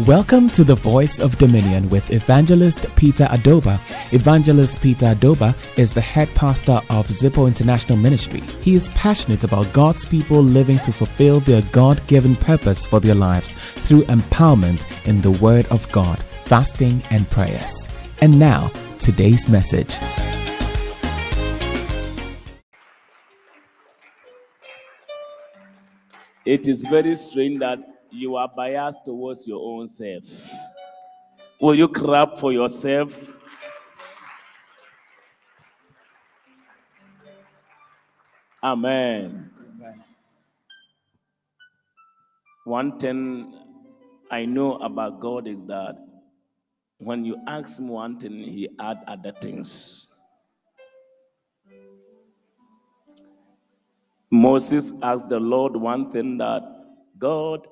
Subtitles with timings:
[0.00, 3.78] Welcome to the Voice of Dominion with Evangelist Peter Adoba.
[4.14, 8.40] Evangelist Peter Adoba is the head pastor of Zipo International Ministry.
[8.62, 13.14] He is passionate about God's people living to fulfill their God given purpose for their
[13.14, 17.86] lives through empowerment in the Word of God, fasting, and prayers.
[18.22, 19.98] And now, today's message.
[26.46, 30.24] It is very strange that you are biased towards your own self.
[31.60, 33.18] Will you clap for yourself?
[38.62, 39.50] Amen.
[42.64, 43.54] One thing
[44.30, 45.96] I know about God is that
[46.98, 50.14] when you ask him one thing, he add other things.
[54.30, 56.62] Moses asked the Lord one thing that
[57.18, 57.66] God,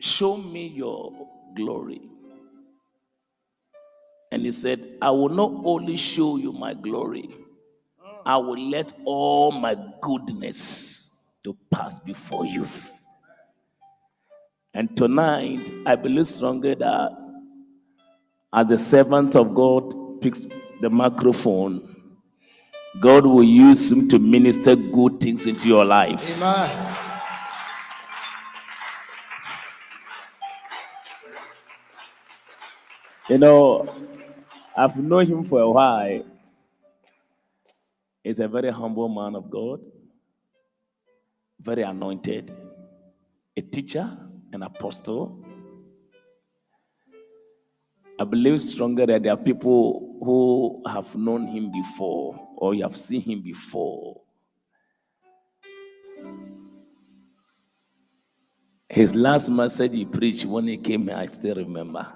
[0.00, 1.12] show me your
[1.54, 2.00] glory.
[4.30, 7.30] And he said, I will not only show you my glory,
[8.24, 12.66] I will let all my goodness to pass before you.
[14.74, 17.10] And tonight, I believe strongly that
[18.52, 20.48] as the servant of God picks
[20.80, 21.96] the microphone,
[23.00, 26.36] God will use him to minister good things into your life.
[26.36, 26.95] Amen.
[33.28, 33.92] You know,
[34.76, 36.24] I've known him for a while.
[38.22, 39.80] He's a very humble man of God,
[41.60, 42.54] very anointed,
[43.56, 44.16] a teacher,
[44.52, 45.44] an apostle.
[48.18, 52.96] I believe stronger that there are people who have known him before or you have
[52.96, 54.22] seen him before.
[58.88, 62.06] His last message he preached when he came here, I still remember.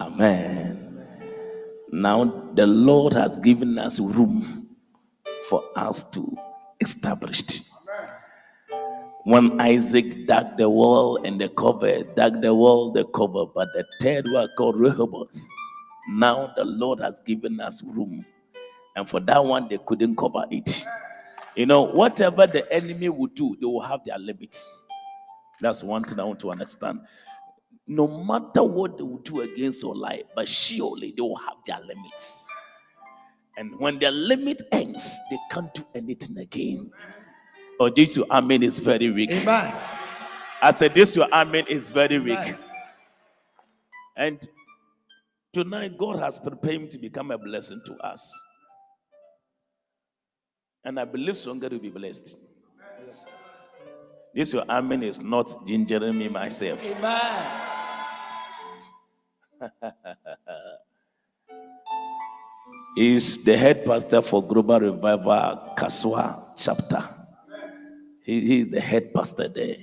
[0.00, 1.08] Amen.
[1.92, 4.68] Now the Lord has given us room
[5.48, 6.36] for us to
[6.80, 7.62] establish.
[9.24, 13.84] When Isaac dug the wall and the cover, dug the wall, the cover, but the
[14.02, 15.40] third one called Rehoboth.
[16.10, 18.26] Now the Lord has given us room.
[18.96, 20.84] And for that one, they couldn't cover it.
[21.56, 24.68] You know, whatever the enemy will do, they will have their limits.
[25.60, 27.00] That's one thing I want to understand.
[27.86, 31.80] No matter what they will do against your life, but surely they will have their
[31.80, 32.52] limits.
[33.56, 36.90] And when their limit ends, they can't do anything again.
[37.78, 39.30] Or this your amen is very weak.
[39.30, 39.74] Amen.
[40.60, 42.38] I said this your amen is very weak.
[42.38, 42.58] Amen.
[44.16, 44.48] And
[45.52, 48.32] tonight God has prepared him to become a blessing to us.
[50.84, 52.36] And I believe stronger will be blessed.
[53.06, 53.24] Yes.
[54.34, 56.84] This your amen is not gingering me myself.
[56.84, 57.75] Amen.
[62.96, 67.08] He's the head pastor for Global Revival Kasoa chapter.
[68.22, 69.76] He, is the head pastor there.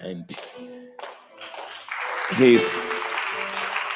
[0.00, 0.30] And
[2.36, 2.78] he's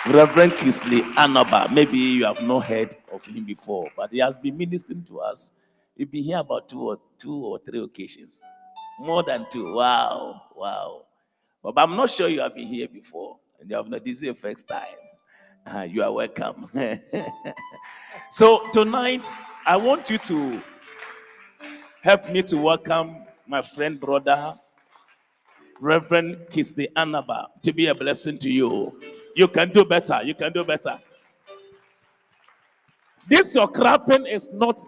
[0.08, 1.70] Reverend Kingsley Anaba.
[1.70, 5.52] Maybe you have not heard of him before, but he has been ministering to us.
[5.96, 8.42] He's been here about two or two or three occasions.
[8.98, 9.74] More than two.
[9.74, 10.42] Wow.
[10.56, 11.02] Wow.
[11.62, 13.36] But I'm not sure you have been here before.
[13.60, 14.96] And you have not this is your first time.
[15.88, 16.68] You are welcome.
[18.30, 19.30] so tonight,
[19.64, 20.60] I want you to
[22.02, 24.58] help me to welcome my friend, brother,
[25.80, 28.98] Reverend Kingsley Anaba, to be a blessing to you.
[29.34, 30.20] You can do better.
[30.22, 30.98] You can do better.
[33.26, 34.78] This your crapping is not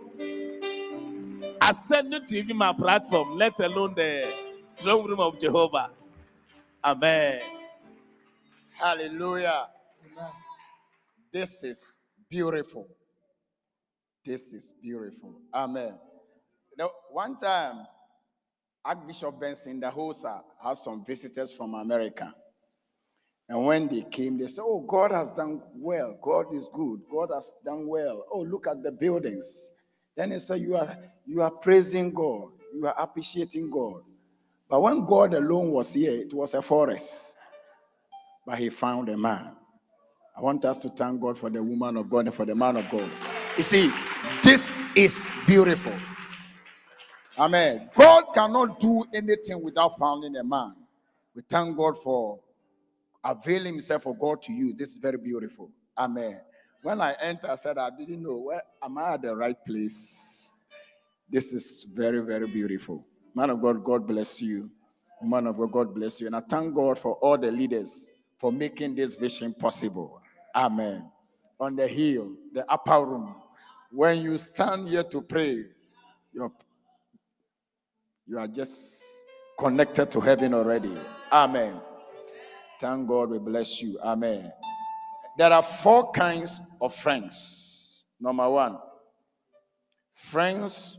[1.62, 4.26] ascending to even my platform, let alone the
[4.76, 5.90] throne room of Jehovah.
[6.84, 7.40] Amen.
[8.72, 9.68] Hallelujah.
[10.12, 10.30] Amen.
[11.34, 11.98] This is
[12.30, 12.86] beautiful.
[14.24, 15.34] This is beautiful.
[15.52, 15.98] Amen.
[16.78, 17.86] Know, one time,
[18.84, 22.32] Archbishop Benson Idahosa had some visitors from America.
[23.48, 26.16] And when they came, they said, Oh, God has done well.
[26.22, 27.00] God is good.
[27.10, 28.24] God has done well.
[28.30, 29.70] Oh, look at the buildings.
[30.16, 30.96] Then he said, You are
[31.26, 34.02] you are praising God, you are appreciating God.
[34.68, 37.36] But when God alone was here, it was a forest.
[38.46, 39.56] But he found a man.
[40.36, 42.76] I want us to thank God for the woman of God and for the man
[42.76, 43.08] of God.
[43.56, 43.92] You see,
[44.42, 45.92] this is beautiful.
[47.38, 47.90] Amen.
[47.94, 50.74] God cannot do anything without finding a man.
[51.34, 52.40] We thank God for
[53.24, 54.76] availing himself for God to use.
[54.76, 55.70] This is very beautiful.
[55.96, 56.40] Amen.
[56.82, 60.52] When I entered, I said, I didn't know where am I at the right place.
[61.30, 63.04] This is very, very beautiful.
[63.34, 64.70] Man of God, God bless you.
[65.22, 66.26] Man of God, God bless you.
[66.26, 68.08] And I thank God for all the leaders
[68.38, 70.20] for making this vision possible.
[70.54, 71.10] Amen.
[71.58, 73.34] On the hill, the upper room,
[73.90, 75.64] when you stand here to pray,
[76.32, 76.52] you're,
[78.26, 79.02] you are just
[79.58, 80.96] connected to heaven already.
[81.32, 81.80] Amen.
[82.80, 83.98] Thank God we bless you.
[84.02, 84.52] Amen.
[85.38, 88.04] There are four kinds of friends.
[88.20, 88.78] Number one,
[90.14, 90.98] friends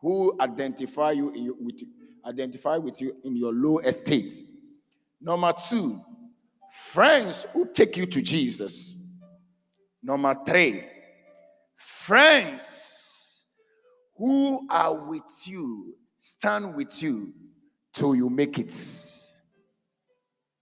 [0.00, 1.82] who identify you with
[2.24, 4.32] identify with you in your low estate.
[5.20, 6.00] Number two,
[6.72, 8.94] friends who take you to Jesus.
[10.02, 10.84] Number three,
[11.76, 13.44] friends
[14.16, 17.34] who are with you, stand with you
[17.92, 18.74] till you make it.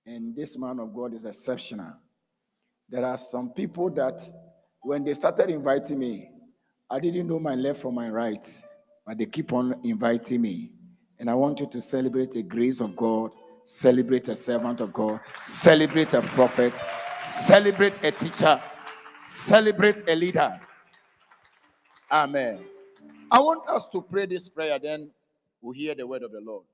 [0.05, 1.93] And this man of God is exceptional.
[2.89, 4.21] There are some people that
[4.83, 6.29] when they started inviting me,
[6.91, 8.47] I didn't know my left from my right,
[9.07, 10.73] but they keep on inviting me.
[11.21, 13.33] And I want you to celebrate the grace of God,
[13.71, 16.75] celebrate a servant of God, celebrate a prophet,
[17.21, 18.61] celebrate a teacher,
[19.21, 20.61] celebrate a leader.
[22.11, 22.65] Amen.
[23.31, 25.11] I want us to pray this prayer, then
[25.63, 26.65] we'll hear the word of the Lord.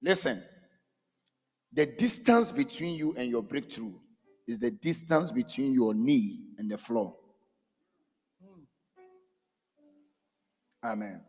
[0.00, 0.42] Listen,
[1.72, 3.92] the distance between you and your breakthrough
[4.46, 7.14] is the distance between your knee and the floor.
[10.82, 11.20] Amen.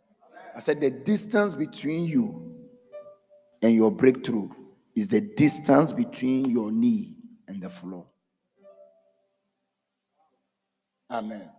[0.56, 2.56] I said the distance between you
[3.62, 4.50] and your breakthrough
[4.96, 7.16] is the distance between your knee
[7.48, 8.06] and the floor.
[11.12, 11.50] Amen.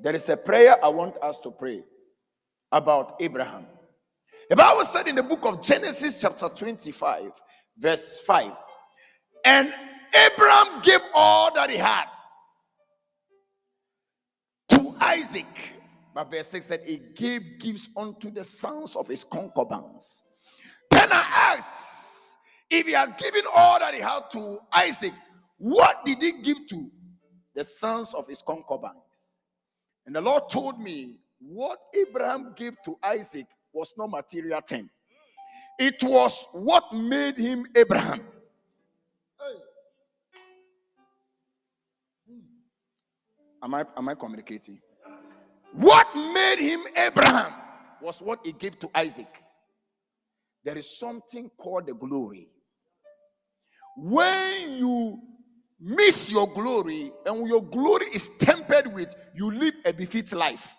[0.00, 1.84] There is a prayer I want us to pray
[2.72, 3.66] about Abraham.
[4.48, 7.30] The Bible said in the book of Genesis, chapter 25,
[7.78, 8.52] verse 5,
[9.44, 9.72] and
[10.26, 12.06] Abraham gave all that he had
[14.70, 15.46] to Isaac.
[16.14, 20.22] But verse 6 said, He gave gifts unto the sons of his concubines.
[20.90, 22.03] Then I asked,
[22.70, 25.12] if he has given all that he had to Isaac,
[25.58, 26.90] what did he give to
[27.54, 29.40] the sons of his concubines?
[30.06, 34.88] And the Lord told me, what Abraham gave to Isaac was no material thing.
[35.78, 38.20] It was what made him Abraham.
[39.38, 39.58] Hmm.
[43.62, 44.80] Am I am I communicating?
[45.72, 47.52] What made him Abraham
[48.00, 49.42] was what he gave to Isaac.
[50.62, 52.48] There is something called the glory.
[53.96, 55.20] When you
[55.80, 60.74] miss your glory and your glory is tempered with you live a befit life.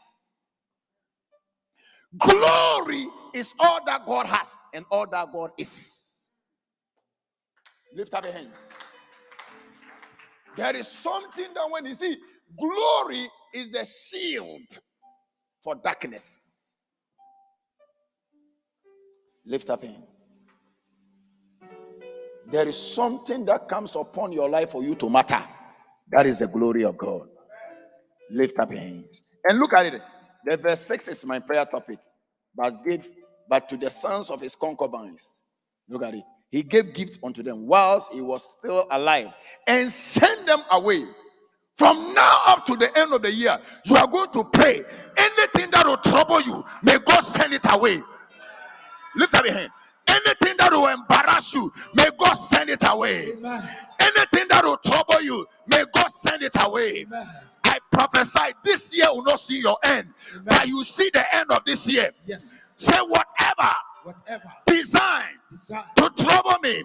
[2.18, 6.30] Glory is all that God has and all that God is.
[7.94, 8.70] Lift up your hands.
[10.58, 12.18] There is something that when you see
[12.58, 14.80] glory is the shield
[15.62, 16.78] for darkness.
[19.46, 20.04] Lift up your hand.
[22.56, 25.44] There is something that comes upon your life for you to matter.
[26.10, 27.28] That is the glory of God.
[28.32, 30.02] Lift up your hands and look at it.
[30.46, 32.00] The verse 6 is my prayer topic.
[32.56, 33.10] But gave
[33.50, 35.42] but to the sons of his concubines.
[35.90, 36.24] Look at it.
[36.50, 39.34] He gave gifts unto them whilst he was still alive
[39.68, 41.04] and sent them away.
[41.78, 44.82] From now up to the end of the year, you are going to pray.
[45.18, 48.02] Anything that will trouble you, may God send it away.
[49.18, 49.72] Lift up your hand.
[50.16, 53.34] Anything that will embarrass you, may God send it away.
[53.34, 53.70] Amen.
[54.00, 57.02] Anything that will trouble you, may God send it away.
[57.02, 57.28] Amen.
[57.66, 60.14] I prophesy this year will not see your end,
[60.46, 62.12] but you see the end of this year.
[62.26, 62.66] Yes.
[62.78, 65.40] Say whatever Whatever design
[65.96, 66.84] to trouble me,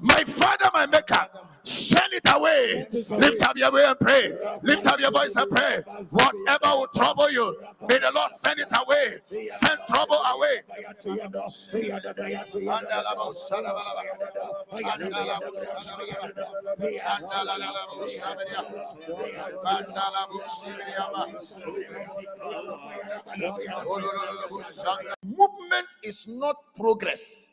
[0.00, 1.26] my father, my maker,
[1.64, 2.86] send it away.
[2.90, 3.20] Send it away.
[3.20, 4.32] Lift up your way and pray.
[4.62, 5.82] Lift up your voice and pray.
[6.10, 7.56] Whatever will trouble you,
[7.88, 9.18] may the Lord send it away.
[9.48, 10.62] Send trouble away.
[25.24, 27.51] Movement is not progress.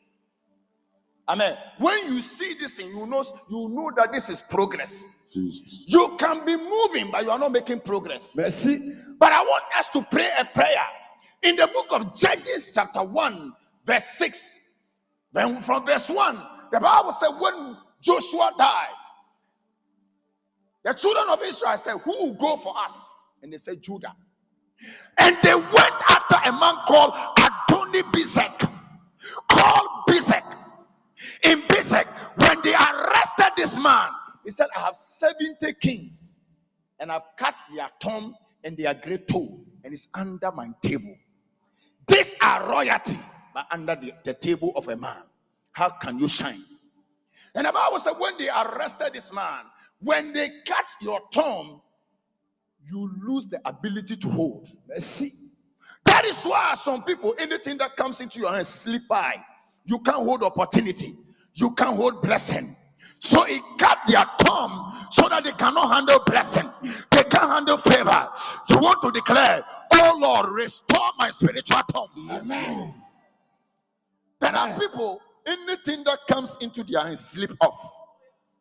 [1.30, 1.56] Amen.
[1.78, 5.06] When you see this thing, you know you know that this is progress.
[5.32, 8.34] You can be moving, but you are not making progress.
[8.34, 8.76] Merci.
[9.16, 10.86] But I want us to pray a prayer
[11.42, 13.52] in the book of Judges, chapter 1,
[13.86, 14.60] verse 6.
[15.32, 18.88] Then from verse 1, the Bible said, When Joshua died,
[20.82, 23.08] the children of Israel said, Who will go for us?
[23.40, 24.16] And they said, Judah.
[25.16, 28.68] And they went after a man called Adoni Bezek.
[29.48, 30.39] Called Bezek.
[31.42, 32.06] In Bezek,
[32.36, 34.10] when they arrested this man,
[34.44, 36.40] he said, I have 70 kings,
[36.98, 41.14] and I've cut their thumb and their great toe, and it's under my table.
[42.06, 43.18] These are royalty,
[43.54, 45.22] but under the, the table of a man.
[45.72, 46.62] how can you shine?
[47.54, 49.64] And the Bible said, when they arrested this man,
[50.00, 51.80] when they cut your thumb,
[52.90, 54.68] you lose the ability to hold.
[54.88, 55.30] Merci.
[56.04, 59.36] That is why some people, anything that comes into your hands, slip by.
[59.84, 61.16] You can't hold opportunity.
[61.54, 62.76] You can't hold blessing.
[63.18, 66.70] So he cut their thumb so that they cannot handle blessing.
[67.10, 68.28] They can't handle favor.
[68.68, 72.08] You want to declare, Oh Lord, restore my spiritual thumb.
[72.30, 72.94] Amen.
[74.40, 77.92] There are people, anything that comes into their hands slip off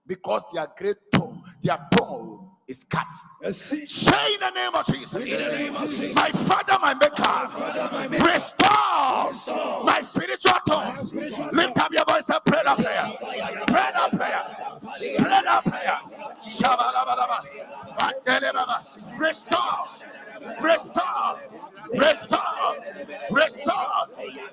[0.05, 3.07] because their great toe, their toe is cut.
[3.51, 5.13] Say in the name of Jesus.
[5.13, 6.15] In the name of Jesus.
[6.15, 7.49] My Father, my Maker,
[8.25, 10.93] restore my spiritual tongue.
[11.51, 13.17] Lift up your voice and pray that prayer.
[13.67, 14.43] Pray that prayer.
[15.17, 15.99] Pray that prayer.
[19.17, 19.87] Restore.
[20.61, 21.39] Restore.
[21.93, 22.75] Restore.
[23.31, 24.03] Restore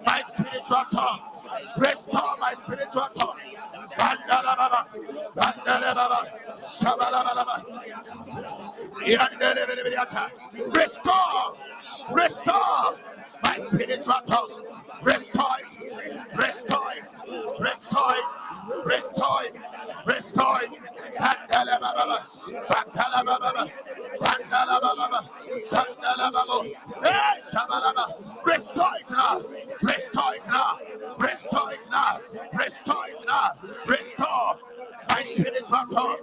[0.06, 1.20] my spiritual tongue.
[1.78, 3.36] Restore my spiritual tongue.
[10.74, 11.56] Restore,
[12.12, 12.96] restore
[13.42, 14.64] my spiritual tongue.
[15.02, 15.56] Restore
[16.36, 16.92] restore
[17.60, 18.14] restore
[18.84, 19.54] restore it,
[20.06, 20.70] restore it.
[21.16, 22.18] Pandalababa,
[22.68, 23.70] pandalababa,
[24.20, 25.20] pandalababa,
[25.70, 26.66] pandalababa.
[27.06, 28.04] Eh, shabalaba.
[28.44, 29.42] Restore it now,
[29.82, 30.78] restore it now,
[31.18, 32.18] restore it now,
[32.52, 33.52] restore it now,
[33.86, 34.58] restore
[35.08, 36.16] my spiritual tongue.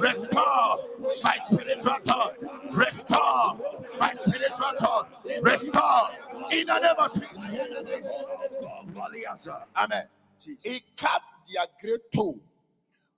[0.00, 0.78] Restore
[1.22, 2.32] my spiritual tongue.
[2.72, 3.58] Restore
[3.98, 5.06] my spiritual tongue.
[5.42, 6.08] Restore
[6.50, 8.12] in the name of Jesus.
[9.76, 10.04] Amen.
[10.62, 12.38] He cut their great toe.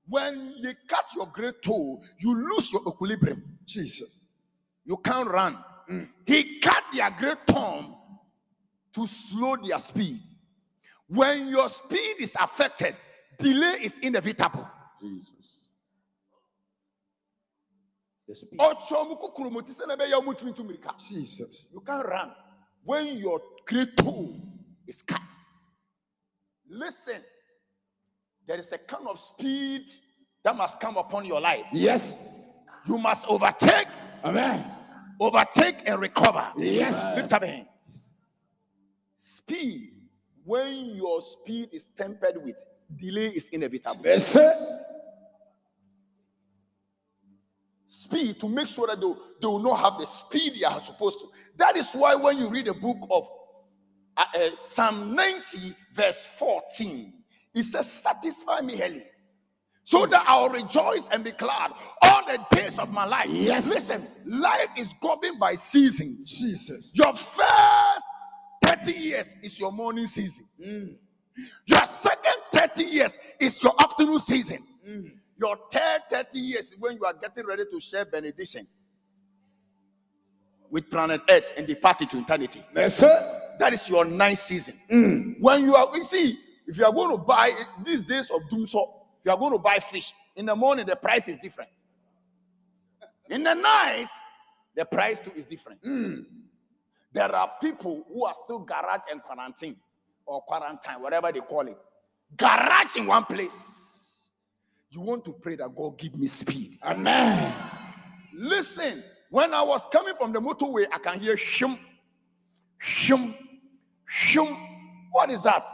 [0.08, 3.42] When they cut your great toe, you lose your equilibrium.
[3.64, 4.20] Jesus.
[4.84, 5.56] You can't run.
[5.90, 6.08] Mm.
[6.26, 7.94] He cut their great thumb
[8.94, 10.20] to slow their speed.
[11.06, 12.96] When your speed is affected,
[13.38, 14.68] delay is inevitable.
[15.00, 15.32] Jesus.
[18.26, 18.58] The speed.
[18.58, 20.94] Ọchọ mu kukuru mu ti sẹ na ẹbẹ yẹ ọmọ tumi tu mirika.
[20.98, 21.68] Jesus.
[21.72, 22.32] You can't run
[22.84, 24.34] when your great toe
[24.86, 25.20] is cut.
[26.68, 27.22] Listen,
[28.46, 29.90] there is a kind of speed
[30.44, 31.66] that must come upon your life.
[31.72, 32.38] Yes.
[32.86, 33.86] You must overtake,
[34.24, 34.70] Amen.
[35.20, 36.50] overtake, and recover.
[36.56, 37.16] Yes.
[37.16, 37.66] Lift up hand.
[39.16, 39.92] Speed,
[40.44, 42.64] when your speed is tempered with
[42.96, 44.02] delay, is inevitable.
[44.02, 44.40] Merci.
[47.86, 50.80] speed to make sure that they, will- they will not have the speed they are
[50.82, 51.26] supposed to.
[51.56, 53.28] That is why when you read the book of
[54.16, 57.12] uh, uh, Psalm 90, verse 14,
[57.54, 59.02] it says, Satisfy me, Heli,
[59.84, 63.28] so that I'll rejoice and be glad all the days of my life.
[63.28, 63.68] Yes.
[63.68, 66.40] Listen, life is governed by seasons.
[66.40, 66.92] Jesus.
[66.94, 68.04] Your first
[68.64, 70.44] 30 years is your morning season.
[70.64, 70.94] Mm.
[71.66, 74.58] Your second 30 years is your afternoon season.
[74.88, 75.12] Mm.
[75.38, 78.66] Your third 30 years is when you are getting ready to share benediction
[80.70, 82.62] with planet Earth and depart into eternity.
[82.72, 83.06] Merci.
[83.58, 84.74] That is your ninth season.
[84.90, 85.40] Mm.
[85.40, 86.38] When you are, you see,
[86.72, 87.52] if you are going to buy
[87.84, 90.86] these days of doom so, if you are going to buy fish in the morning,
[90.86, 91.68] the price is different.
[93.28, 94.08] In the night,
[94.74, 95.80] the price too is different.
[95.84, 96.20] Hmm.
[97.12, 99.76] There are people who are still garage and quarantine
[100.24, 101.76] or quarantine, whatever they call it.
[102.38, 104.28] Garage in one place.
[104.88, 106.78] You want to pray that God give me speed.
[106.82, 107.54] Amen.
[108.34, 111.78] Listen, when I was coming from the motorway, I can hear shum,
[112.78, 113.34] shum,
[114.06, 114.56] shum.
[115.10, 115.66] What is that?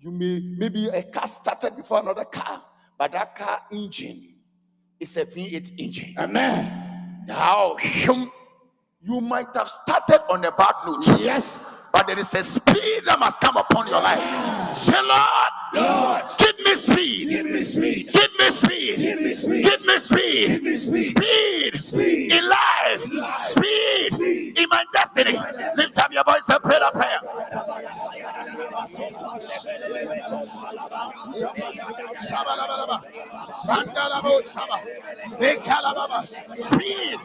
[0.00, 2.62] You may maybe a car started before another car,
[2.96, 4.34] but that car engine
[4.98, 6.14] is a V8 engine.
[6.18, 7.24] Amen.
[7.26, 7.76] Now,
[9.02, 11.79] you might have started on a bad note, Yes.
[11.92, 14.76] But there is a speed that must come upon your life.
[14.76, 17.28] Say, Lord, Lord, give me speed.
[17.30, 18.10] give me speed.
[18.12, 18.96] Give me speed.
[18.98, 19.64] Give me speed.
[19.64, 20.48] Give me speed.
[20.48, 21.16] Give me speed.
[21.16, 21.80] Speed.
[21.80, 22.32] Speed.
[22.32, 23.12] In life.
[23.14, 23.42] life.
[23.42, 24.12] Speed.
[24.14, 24.58] Speed.
[24.58, 25.32] In my destiny.
[25.76, 27.20] Lift up your voice and pray that prayer.
[32.16, 33.02] Shabalabalaba.
[33.66, 34.78] Mandalabo shaba.
[35.40, 36.26] Ekalababa.
[36.56, 37.18] Speed.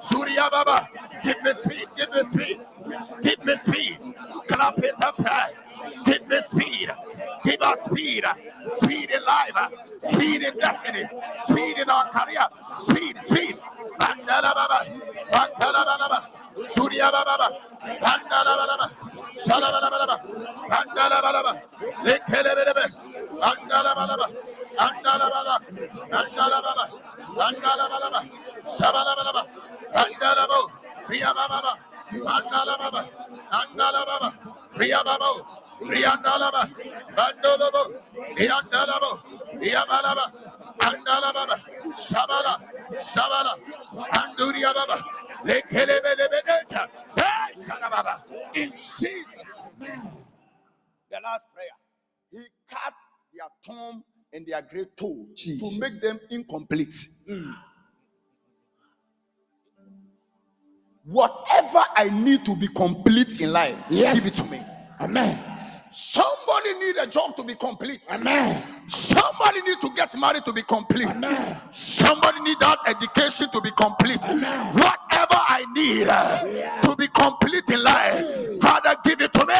[0.00, 0.88] Surya baba.
[1.24, 1.88] Give me speed.
[1.96, 2.60] Give me speed.
[3.22, 3.98] Give me speed.
[4.48, 5.18] Clap it up.
[6.06, 6.90] Give me speed.
[7.44, 8.24] Give us speed.
[8.76, 9.72] Speed in life.
[10.12, 11.04] Speed in destiny.
[11.48, 12.46] Speed in our career.
[12.82, 13.16] Speed.
[13.22, 13.56] Speed.
[14.00, 14.86] Mandala baba.
[15.32, 16.28] Mandala baba.
[16.66, 17.48] Surya baba.
[18.02, 18.86] Mandala baba.
[19.34, 20.16] Shala baba.
[20.70, 21.52] Mandala baba.
[22.04, 22.84] Lekele baba.
[23.42, 24.26] Mandala baba.
[24.78, 25.56] Mandala baba.
[26.12, 26.84] Mandala baba.
[27.38, 28.20] Mandala baba.
[28.76, 29.42] Shabala baba.
[29.94, 30.68] Mandala baba.
[31.06, 31.72] Priya baba.
[32.26, 33.02] Mandala baba.
[33.52, 34.58] Mandala baba.
[34.78, 35.32] Riyababo,
[35.82, 36.62] Riyandalaba,
[37.16, 37.82] Bandolobo,
[38.38, 39.10] Riyandalabo,
[39.62, 40.24] Riyabalaba,
[40.88, 41.56] Andalaba,
[41.96, 42.54] Shabala,
[43.00, 43.54] Shabala,
[44.18, 45.17] Anduriababa, Lekelebelebedeta, Hey, Shalababa,
[48.54, 50.12] in Jesus' name.
[51.10, 51.76] The last prayer.
[52.30, 52.38] He
[52.70, 52.94] cut
[53.32, 55.74] their thumb and their great toe Jesus.
[55.74, 56.94] to make them incomplete.
[57.30, 57.54] Mm.
[61.04, 64.24] Whatever I need to be complete in life, Yes.
[64.24, 64.60] give it to me.
[65.00, 65.57] Amen.
[66.00, 67.98] Somebody need a job to be complete.
[68.08, 68.62] Amen.
[68.86, 71.08] Somebody need to get married to be complete.
[71.08, 71.60] Amen.
[71.72, 74.22] Somebody need that education to be complete.
[74.22, 74.74] Amen.
[74.74, 79.54] Whatever I need uh, to be complete in life, Father, give it to me.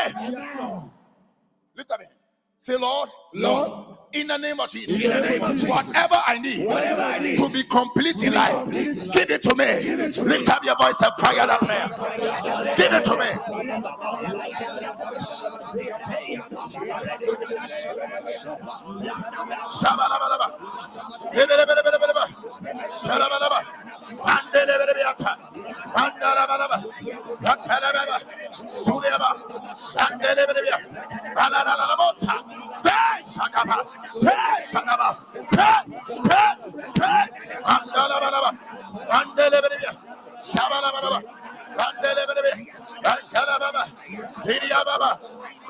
[1.74, 2.12] Lift up hand.
[2.60, 5.68] Say, Lord, Lord, in the name of Jesus, name of Jesus.
[5.68, 8.96] whatever I need, Whatever I need to be complete in life, complete.
[9.12, 9.64] give it to me.
[10.24, 11.88] Lift up your voice and fire that prayer.
[12.76, 13.26] Give it to me.
[33.22, 33.84] Şakaba.
[34.72, 35.18] Şakaba.
[37.64, 38.54] Andala bana bak.
[39.10, 39.90] Andele beni bir.
[40.42, 41.22] Şabala bana bak.
[41.86, 42.72] Andele beni bir.
[43.10, 43.86] Andala baba.
[44.44, 45.20] Hiriya baba.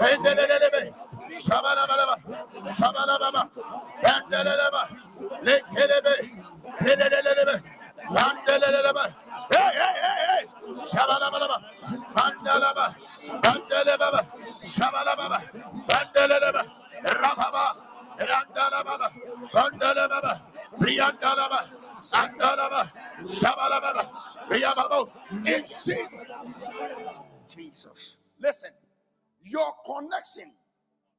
[0.01, 0.93] Endelele beni.
[1.41, 2.19] Şabala bana bak.
[3.21, 3.49] Baba.
[4.03, 4.73] Endelele
[9.55, 10.47] Hey hey hey hey.
[10.93, 11.61] Şabala bana bak.
[12.23, 12.95] Andala baba.
[16.55, 16.67] Baba.
[17.05, 17.83] Rababa.
[18.19, 19.13] Randalababa.
[19.53, 20.41] Mandelebaba.
[20.79, 21.69] Priandalaba.
[22.13, 22.91] Andalaba.
[23.23, 24.11] Shabalababa.
[24.49, 25.11] Priababo.
[25.47, 26.13] In Jesus.
[27.55, 28.15] Jesus.
[28.41, 28.71] Listen,
[29.45, 30.53] your connection,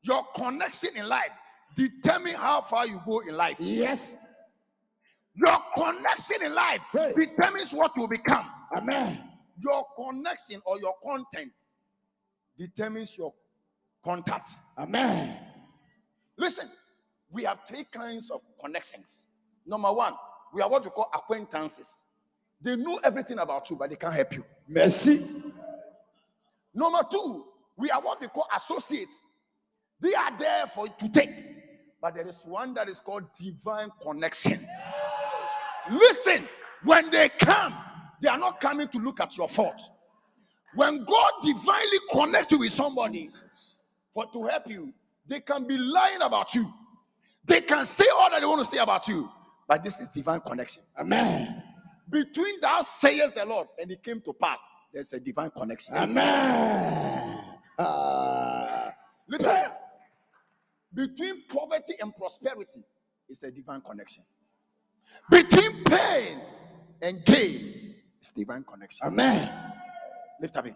[0.04, 1.32] your connection in life
[1.76, 3.58] determine how far you go in life.
[3.60, 4.26] Yes.
[5.36, 7.14] Your connection in life Hey.
[7.16, 8.46] determines what you become.
[8.76, 9.30] Amen.
[9.62, 11.52] Your connection or your content
[12.58, 13.34] determines your
[14.04, 14.52] contact.
[14.78, 15.49] Amen.
[16.40, 16.70] Listen,
[17.30, 19.26] we have three kinds of connections.
[19.66, 20.14] Number one,
[20.54, 22.04] we are what we call acquaintances.
[22.62, 24.46] They know everything about you, but they can't help you.
[24.66, 25.20] Merci.
[26.74, 27.44] Number two,
[27.76, 29.14] we are what we call associates.
[30.00, 31.30] They are there for you to take.
[32.02, 34.66] But there is one that is called divine connection.
[35.92, 36.48] Listen,
[36.84, 37.76] when they come,
[38.22, 39.82] they are not coming to look at your fault.
[40.74, 43.30] When God divinely connects you with somebody
[44.14, 44.94] for to help you,
[45.30, 46.74] they can be lying about you.
[47.46, 49.30] They can say all that they want to say about you.
[49.68, 50.84] But this is divine connection.
[50.98, 51.64] Amen.
[52.10, 54.60] Between thou sayest the Lord and it came to pass,
[54.92, 55.94] there's a divine connection.
[55.96, 57.44] Amen.
[57.78, 58.92] Ah.
[59.28, 59.72] Listen,
[60.94, 62.84] between poverty and prosperity
[63.30, 64.24] is a divine connection.
[65.30, 66.42] Between pain
[67.02, 69.06] and gain is divine connection.
[69.06, 69.50] Amen.
[70.42, 70.76] Lift up him.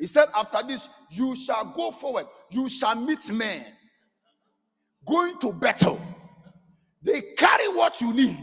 [0.00, 3.66] He said, After this, you shall go forward, you shall meet men
[5.06, 6.00] going to battle.
[7.02, 8.38] They carry what you need.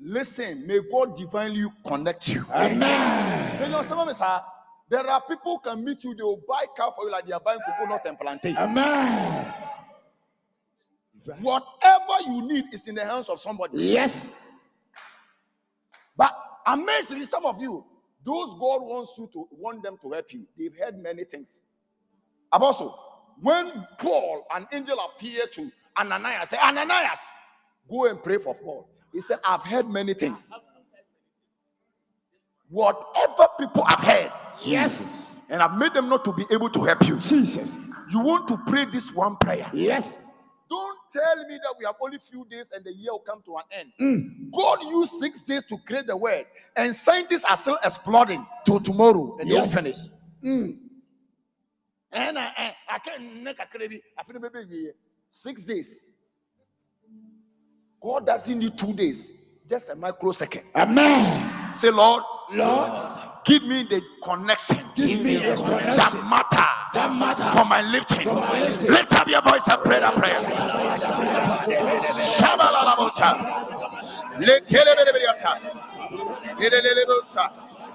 [0.00, 2.46] Listen, may God divinely connect you.
[2.50, 3.62] Amen.
[3.62, 4.42] You know, some of us are
[4.88, 7.32] there are people who can meet you, they will buy car for you like they
[7.32, 8.56] are buying coconut and plantain.
[8.56, 9.54] Amen.
[11.40, 13.78] Whatever you need is in the hands of somebody.
[13.78, 14.48] Yes.
[16.16, 16.34] But
[16.66, 17.84] amazingly, some of you,
[18.24, 21.62] those God wants you to want them to help you, they've heard many things.
[22.52, 22.98] Apostle,
[23.40, 27.20] when Paul, an angel appeared to Ananias, said, Ananias,
[27.90, 28.88] go and pray for Paul.
[29.12, 30.52] He said, I've heard many things.
[32.68, 34.32] Whatever people have heard,
[34.62, 35.30] Yes.
[35.50, 37.16] and I've made them not to be able to help you.
[37.16, 37.78] Jesus.
[38.10, 39.70] You want to pray this one prayer.
[39.74, 40.26] Yes.
[40.72, 43.56] Don't tell me that we have only few days and the year will come to
[43.58, 44.52] an end.
[44.54, 49.36] God used six days to create the world, and scientists are still exploring till tomorrow,
[49.38, 49.70] and they will Yeah.
[49.70, 49.96] finish.
[50.42, 50.78] Mm.
[52.10, 54.02] And I, I, I can't make a crazy.
[54.18, 54.92] I feel maybe
[55.30, 56.12] six days.
[58.02, 59.30] God doesn't need two days,
[59.68, 60.64] just a microsecond.
[60.74, 61.70] Amen.
[61.72, 62.92] Say, Lord, Lord,
[63.44, 64.80] give me the connection.
[64.94, 66.61] give me the connection that matter.
[67.12, 68.24] Matter for my lifting.
[68.28, 68.90] For my lifting.
[68.90, 70.40] Lift up your voice and pray that prayer.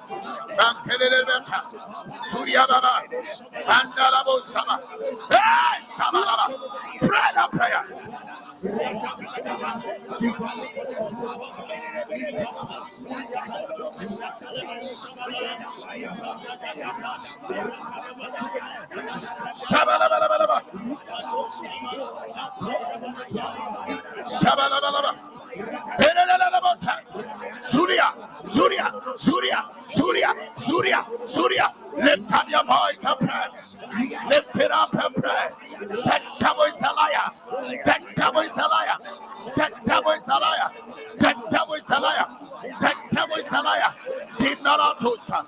[0.10, 0.58] Lelelelebosa.
[0.58, 1.60] Bankelelebeta.
[2.32, 3.04] Suryababa.
[3.78, 4.76] Andalabosaba.
[5.32, 6.48] Hey, Shabalaba.
[7.00, 7.84] Pray that prayer.
[19.54, 20.62] Shabalabalaba.
[24.40, 25.14] Shabalabalaba.
[27.62, 28.14] Surya,
[28.46, 31.74] Surya, Surya, Surya, Surya, Surya.
[31.98, 34.18] Lift up your voice and pray.
[34.30, 35.50] Lift it up and pray.
[36.06, 37.32] That devil is a liar.
[37.86, 38.98] That devil is a liar.
[39.56, 40.70] That devil is a liar.
[41.18, 42.47] That devil is a liar.
[42.82, 43.94] That devil is a liar.
[44.40, 45.46] He's not our Tosha.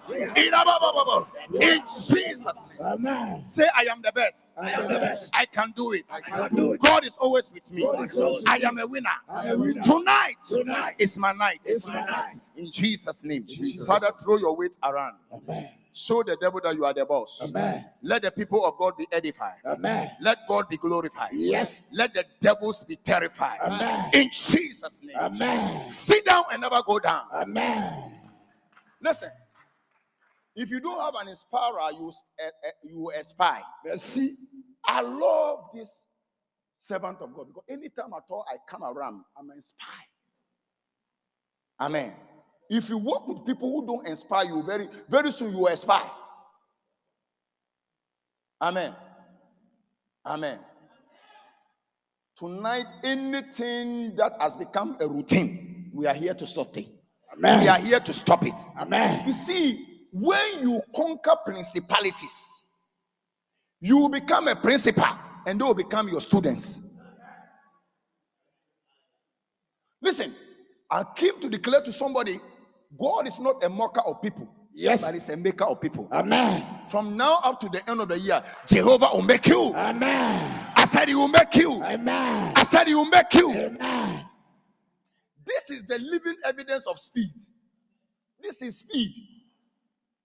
[1.56, 2.82] In Jesus.
[2.82, 3.46] Amen.
[3.46, 4.58] Say, I am the best.
[4.60, 5.36] I am the best.
[5.38, 6.06] I can do it.
[6.10, 6.82] I can do it.
[6.82, 7.84] God is always with me.
[7.84, 9.10] Always I am a winner.
[9.30, 9.82] I am a winner.
[9.84, 11.62] Tonight, Tonight is my night.
[11.66, 12.38] is my night.
[12.56, 13.46] In Jesus' name.
[13.46, 13.88] Jesus.
[13.88, 15.16] Father, throw your weight around.
[15.32, 15.70] Amen.
[16.00, 17.42] Show the devil that you are the boss.
[17.44, 17.86] Amen.
[18.02, 19.58] Let the people of God be edified.
[19.66, 20.10] Amen.
[20.22, 21.32] Let God be glorified.
[21.34, 21.92] Yes.
[21.94, 23.60] Let the devils be terrified.
[23.62, 24.10] Amen.
[24.14, 25.18] In Jesus' name.
[25.18, 25.86] Amen.
[25.86, 27.24] Sit down and never go down.
[27.34, 28.14] Amen.
[29.02, 29.30] Listen.
[30.56, 33.62] If you don't have an inspirer, you eh, you spy.
[33.84, 34.36] Merci.
[34.86, 36.06] I love this
[36.78, 40.08] servant of God because anytime at all I come around, I'm inspired.
[41.82, 42.14] Amen.
[42.70, 46.04] If you work with people who don't inspire you, very, very soon you will spy.
[48.62, 48.94] Amen.
[50.26, 50.60] Amen.
[52.38, 56.88] Tonight, anything that has become a routine, we are here to stop it.
[57.34, 57.62] Amen.
[57.62, 58.54] We are here to stop it.
[58.80, 59.28] Amen.
[59.28, 62.66] You see, when you conquer principalities,
[63.82, 65.06] you will become a principal
[65.48, 66.82] and they will become your students.
[70.02, 70.36] Listen,
[70.90, 72.40] I came to declare to somebody
[72.98, 75.06] God is not a mocker of people, Yes.
[75.06, 76.08] but He's a maker of people.
[76.12, 76.66] Amen.
[76.90, 79.74] From now up to the end of the year, Jehovah will make you.
[79.76, 80.72] Amen.
[80.76, 81.84] I said, He will make you.
[81.84, 82.54] Amen.
[82.56, 83.52] I said, He will make you.
[83.54, 84.26] Amen.
[85.46, 87.34] This is the living evidence of speed.
[88.42, 89.14] This is speed.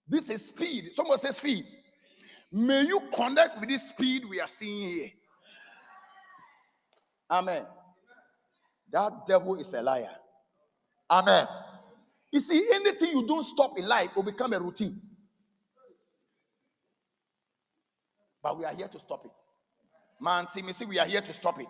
[0.09, 0.91] This is speed.
[0.95, 1.65] Someone say speed.
[2.53, 5.09] May you connect with this speed we are seeing here.
[7.31, 7.65] Amen.
[8.93, 10.11] That devil is a liar.
[11.11, 11.47] Amen.
[12.35, 15.01] You see, anything you don't stop in life will become a routine.
[18.43, 19.31] But we are here to stop it.
[20.21, 21.69] Man, see me, see, we are here to stop it.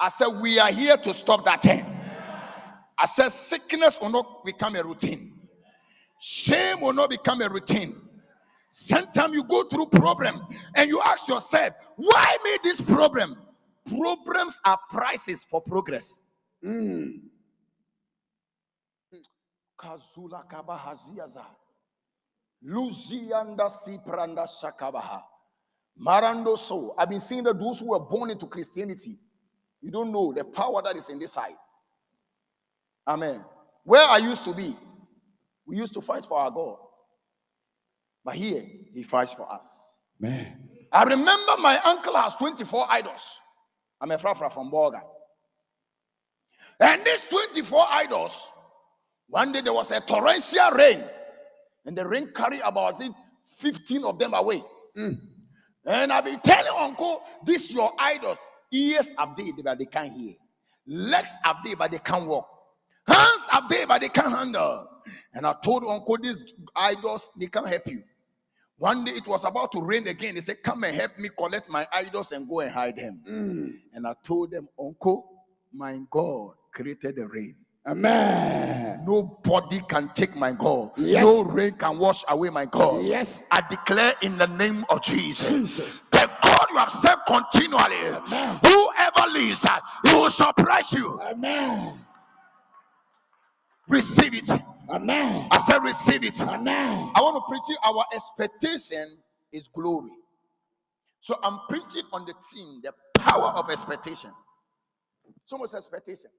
[0.00, 1.86] I said, we are here to stop that thing.
[2.98, 5.38] I said, sickness will not become a routine.
[6.20, 7.94] Shame will not become a routine.
[8.70, 13.38] Sometimes you go through problem and you ask yourself, why me this problem?
[13.86, 16.24] Problems are prices for progress.
[16.64, 17.10] Hmm.
[19.86, 21.46] Kazula kabahaziaza.
[22.64, 25.22] Luzianda sipranda shakabaha.
[25.96, 26.94] Marando so.
[26.98, 29.18] I've been seeing that those who were born into Christianity,
[29.80, 31.56] you don't know the power that is in this side.
[33.06, 33.44] Amen.
[33.84, 34.76] Where I used to be,
[35.64, 36.78] we used to fight for our God.
[38.24, 39.80] But here, he fights for us.
[40.20, 40.68] Amen.
[40.92, 43.40] I remember my uncle has 24 idols.
[44.00, 45.02] I'm a frafra from Borga.
[46.80, 48.50] And these 24 idols,
[49.28, 51.04] one day there was a torrential rain,
[51.84, 53.12] and the rain carried about it,
[53.58, 54.62] 15 of them away.
[54.94, 55.12] Hmm.
[55.84, 58.38] And I've been telling Uncle, this your idols.
[58.72, 60.34] Ears have they, but they can't hear.
[60.86, 62.48] Legs have they, but they can't walk.
[63.06, 64.88] Hands have they, but they can't handle.
[65.32, 66.42] And I told Uncle, these
[66.74, 68.02] idols, they can't help you.
[68.78, 70.34] One day it was about to rain again.
[70.34, 73.20] They said, Come and help me collect my idols and go and hide them.
[73.26, 73.68] Hmm.
[73.94, 75.30] And I told them, Uncle,
[75.72, 77.56] my God created the rain.
[77.86, 79.04] Amen.
[79.06, 80.90] Nobody can take my God.
[80.96, 81.22] Yes.
[81.24, 83.04] No rain can wash away my God.
[83.04, 83.44] Yes.
[83.52, 85.50] I declare in the name of Jesus.
[85.50, 86.02] Jesus.
[86.10, 88.60] The God you have served continually, Amen.
[88.64, 91.20] whoever leads, uh, he will surprise you.
[91.22, 91.96] Amen.
[93.88, 94.50] Receive it.
[94.90, 95.48] Amen.
[95.52, 96.40] I said, receive it.
[96.40, 97.10] Amen.
[97.14, 97.78] I want to preach it.
[97.84, 99.16] Our expectation
[99.52, 100.10] is glory.
[101.20, 104.30] So I'm preaching on the theme, the power of expectation.
[105.44, 106.30] Someone's expectation.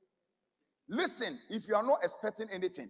[0.90, 2.90] Listen, if you are not expecting anything,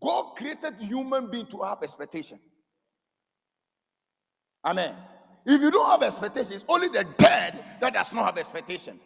[0.00, 2.38] God created human being to have expectation.
[4.64, 4.94] Amen.
[5.44, 9.00] If you don't have expectation, it's only the dead that does not have expectation.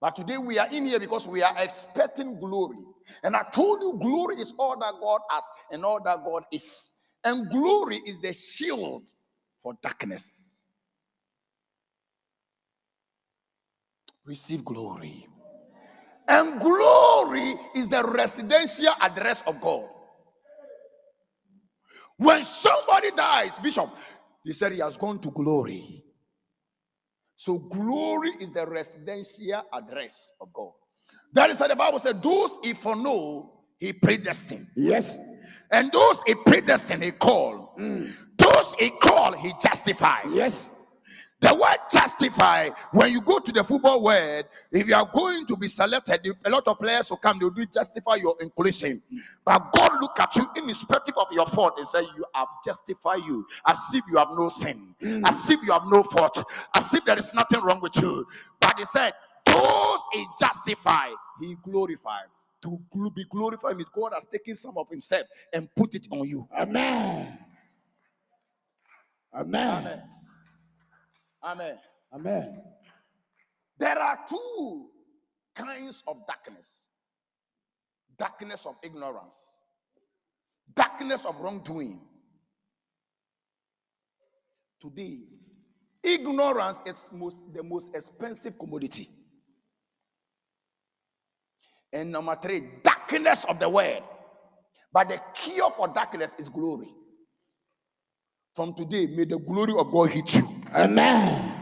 [0.00, 2.78] But today we are in here because we are expecting glory.
[3.22, 6.92] And I told you, glory is all that God has and all that God is.
[7.24, 9.08] And glory is the shield
[9.60, 10.62] for darkness.
[14.24, 15.26] Receive glory.
[16.28, 19.88] And glory is the residential address of God.
[22.18, 23.88] When somebody dies, Bishop,
[24.44, 26.04] he said he has gone to glory.
[27.36, 30.72] So glory is the residential address of God.
[31.32, 34.66] That is why the Bible said, those if for know, he predestined.
[34.74, 35.18] Yes.
[35.70, 37.68] And those he predestined, he called.
[37.78, 38.10] Mm.
[38.36, 40.24] Those he called, he justified.
[40.30, 40.77] Yes.
[41.40, 45.56] The word justify, when you go to the football world, if you are going to
[45.56, 49.00] be selected, a lot of players will come, they'll do justify your inclusion.
[49.44, 53.46] But God look at you irrespective of your fault and say, You have justified you
[53.64, 54.94] as if you have no sin,
[55.26, 56.42] as if you have no fault,
[56.76, 58.26] as if there is nothing wrong with you.
[58.60, 59.12] But he said,
[59.46, 62.26] Those he justify, he glorified.
[62.62, 62.80] To
[63.14, 65.22] be glorified means God has taken some of himself
[65.52, 66.48] and put it on you.
[66.52, 67.38] Amen.
[69.32, 69.86] Amen.
[69.86, 70.17] Amen.
[71.42, 71.78] Amen.
[72.12, 72.62] Amen.
[73.78, 74.86] There are two
[75.54, 76.86] kinds of darkness
[78.18, 79.60] darkness of ignorance,
[80.74, 82.00] darkness of wrongdoing.
[84.80, 85.20] Today,
[86.02, 89.08] ignorance is most, the most expensive commodity.
[91.92, 94.02] And number three, darkness of the world.
[94.92, 96.88] But the cure for darkness is glory.
[98.54, 100.57] From today, may the glory of God hit you.
[100.74, 101.54] Amen.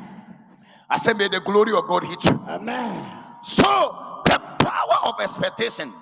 [0.88, 2.40] I said, may the glory of God hit you.
[2.48, 3.04] Amen.
[3.42, 5.92] So the power of expectation.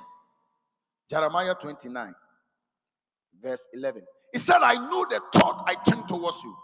[1.11, 2.15] Jeremiah 29,
[3.43, 4.03] verse 11.
[4.33, 6.57] He said, I know the thought I think towards you.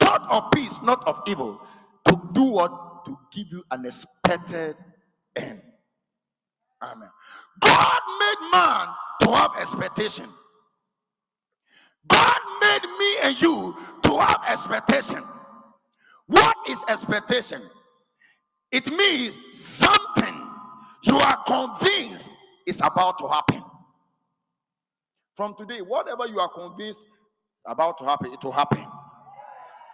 [0.00, 1.60] Thought of peace, not of evil.
[2.08, 3.04] To do what?
[3.06, 4.76] To give you an expected
[5.36, 5.60] end.
[6.82, 7.10] Amen.
[7.60, 8.88] God made man
[9.22, 10.28] to have expectation.
[12.60, 15.22] Made me and you to have expectation.
[16.26, 17.62] What is expectation?
[18.70, 20.48] It means something
[21.02, 22.36] you are convinced
[22.66, 23.62] is about to happen.
[25.34, 27.00] From today, whatever you are convinced
[27.66, 28.86] about to happen, it will happen.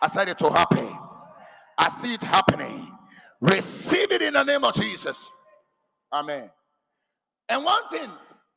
[0.00, 0.96] I said it will happen.
[1.76, 2.90] I see it happening.
[3.40, 5.30] Receive it in the name of Jesus.
[6.12, 6.50] Amen.
[7.48, 8.10] And one thing,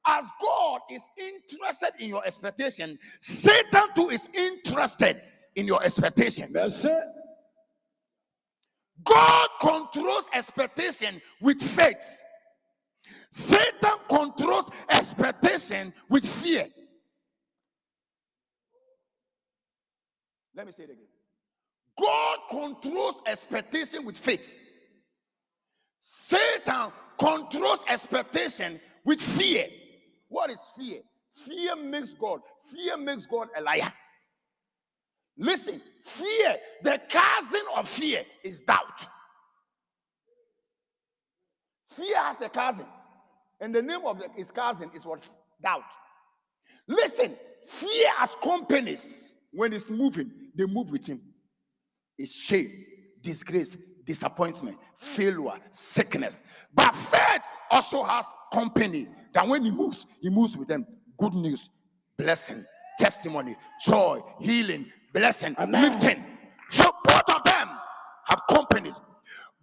[0.05, 5.21] as God is interested in your expectation, Satan too is interested
[5.55, 6.51] in your expectation.
[6.53, 7.03] That's it.
[9.03, 12.21] God controls expectation with faith.
[13.31, 16.67] Satan controls expectation with fear.
[20.55, 21.05] Let me say it again.
[21.99, 24.59] God controls expectation with faith.
[26.01, 29.67] Satan controls expectation with fear.
[30.31, 31.01] What is fear?
[31.33, 32.39] Fear makes God,
[32.71, 33.91] fear makes God a liar.
[35.37, 39.05] Listen, fear, the cousin of fear is doubt.
[41.89, 42.85] Fear has a cousin,
[43.59, 45.21] and the name of the, his cousin is what?
[45.61, 45.83] Doubt.
[46.87, 47.35] Listen,
[47.67, 49.35] fear has companies.
[49.51, 51.19] When it's moving, they move with him.
[52.17, 52.71] It's shame,
[53.21, 56.41] disgrace, disappointment, failure, sickness.
[56.73, 57.30] But faith
[57.71, 59.07] also has company.
[59.33, 60.85] That when he moves, he moves with them.
[61.17, 61.69] Good news,
[62.17, 62.65] blessing,
[62.99, 63.55] testimony,
[63.85, 65.81] joy, healing, blessing, Amen.
[65.81, 66.23] lifting.
[66.69, 67.69] So both of them
[68.25, 68.99] have companies.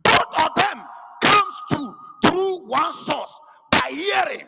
[0.02, 0.82] Both of them
[1.22, 1.94] comes to
[2.24, 3.38] through one source
[3.70, 4.46] by hearing.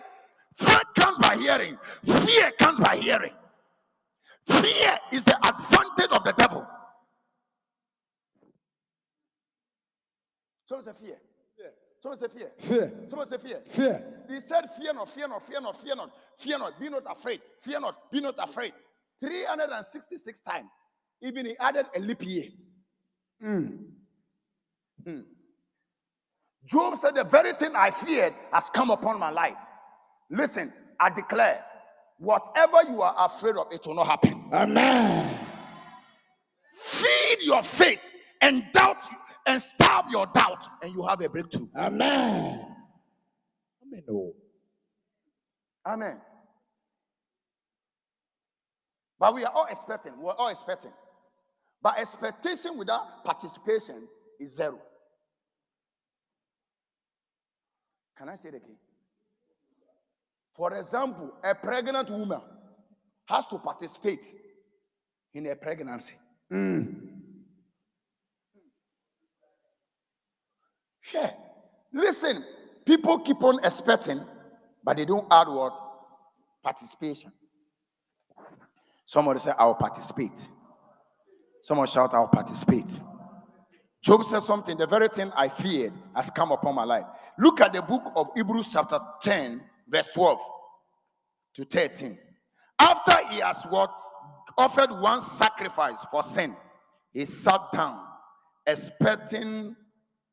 [0.58, 1.78] Faith comes by hearing.
[2.04, 3.32] Fear comes by hearing.
[4.46, 6.66] Fear is the advantage of the devil.
[10.66, 11.16] Someone say fear.
[12.02, 12.50] Someone say fear.
[12.58, 12.92] Fear.
[13.08, 13.60] Someone say fear.
[13.66, 14.02] Fear.
[14.28, 17.40] He said, Fear not, fear not, fear not, fear not, fear not, be not afraid,
[17.62, 18.72] fear not, be not afraid.
[19.20, 20.70] 366 times.
[21.22, 22.44] Even he added a leap year.
[23.40, 23.66] Hmm.
[26.64, 29.56] Job said, The very thing I feared has come upon my life.
[30.30, 31.62] Listen, I declare,
[32.18, 34.44] whatever you are afraid of, it will not happen.
[34.52, 35.38] Amen.
[36.74, 39.02] Feed your faith and doubt
[39.46, 41.68] and starve your doubt, and you have a breakthrough.
[41.76, 42.76] Amen.
[43.82, 44.02] Amen.
[44.08, 44.34] Oh.
[45.86, 46.20] Amen.
[49.18, 50.12] But we are all expecting.
[50.18, 50.92] We're all expecting.
[51.82, 54.06] But expectation without participation
[54.38, 54.78] is zero.
[58.16, 58.76] Can I say it again?
[60.54, 62.40] For example, a pregnant woman
[63.26, 64.26] has to participate
[65.32, 66.14] in a pregnancy.
[66.52, 67.09] Mm.
[71.12, 71.32] Yeah.
[71.92, 72.44] Listen,
[72.84, 74.24] people keep on expecting,
[74.84, 75.72] but they don't add what?
[76.62, 77.32] Participation.
[79.06, 80.48] Somebody say, I'll participate.
[81.62, 82.98] Someone shout, I'll participate.
[84.02, 87.04] Job says something, the very thing I feared has come upon my life.
[87.38, 90.38] Look at the book of Hebrews, chapter 10, verse 12
[91.56, 92.18] to 13.
[92.78, 93.92] After he has what
[94.56, 96.56] offered one sacrifice for sin,
[97.12, 98.00] he sat down,
[98.66, 99.76] expecting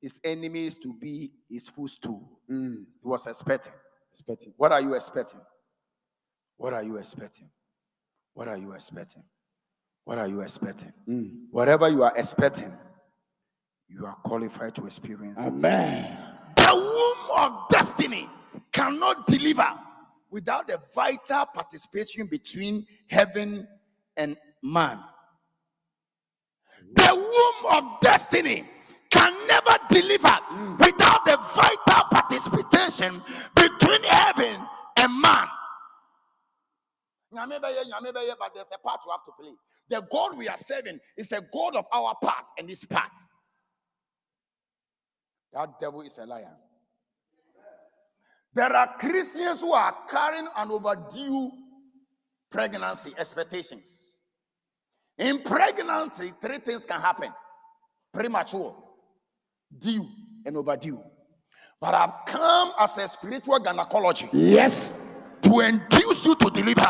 [0.02, 2.40] his enemies to be his footstool.
[2.48, 3.74] He was expecting.
[4.12, 4.54] Expecting.
[4.58, 5.42] What are you expecting?
[6.58, 7.50] What are you expecting?
[8.34, 9.24] What are you expecting?
[10.06, 10.94] What are you expecting?
[11.08, 11.32] Mm.
[11.52, 12.72] Whatever you are expecting,
[13.90, 15.46] you are qualified to experience it.
[15.46, 16.18] Amen.
[16.56, 18.30] The womb of destiny
[18.72, 19.68] cannot deliver
[20.30, 23.68] without the vital participation between heaven
[24.16, 25.00] and man.
[26.94, 28.66] The womb of destiny
[29.18, 30.38] can never deliver
[30.80, 33.22] without the vital participation
[33.56, 34.62] between heaven
[34.98, 35.48] and man.
[37.32, 39.52] But there's a part you have to play.
[39.90, 43.12] The God we are serving is a God of our part and his part.
[45.54, 46.56] That devil is a liar.
[48.54, 51.52] There are Christians who are carrying an overdue
[52.50, 54.04] pregnancy expectations.
[55.18, 57.32] In pregnancy, three things can happen
[58.14, 58.76] premature,
[59.76, 60.08] due,
[60.46, 61.02] and overdue.
[61.80, 65.14] But I've come as a spiritual gynecology Yes.
[65.42, 66.90] to induce you to deliver,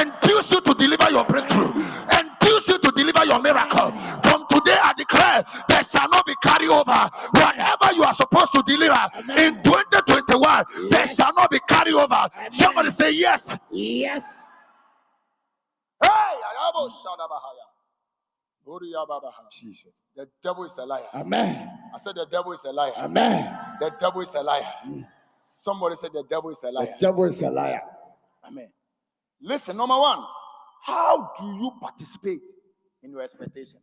[0.00, 1.72] induce you to deliver your breakthrough,
[2.18, 3.90] induce you to deliver your miracle.
[4.22, 7.10] From today, I declare there shall not be carryover.
[7.34, 12.30] Whatever you are supposed to deliver in 2021, there shall not be carryover.
[12.52, 13.54] Somebody say yes.
[13.70, 14.50] Yes.
[16.02, 17.66] Hey, Ayabo Shadabahaya.
[18.66, 19.48] Oriyababaha.
[19.52, 19.92] Jesus.
[20.16, 21.06] The devil is a liar.
[21.14, 21.70] Amen.
[21.94, 22.92] I said the devil is a liar.
[22.98, 23.58] Amen.
[23.80, 24.66] The devil is a liar.
[25.44, 26.86] Somebody said the devil is a liar.
[26.86, 27.82] The devil is a liar.
[28.44, 28.68] Amen.
[29.40, 30.18] Listen, number one,
[30.82, 32.42] how do you participate
[33.02, 33.80] in your expectation?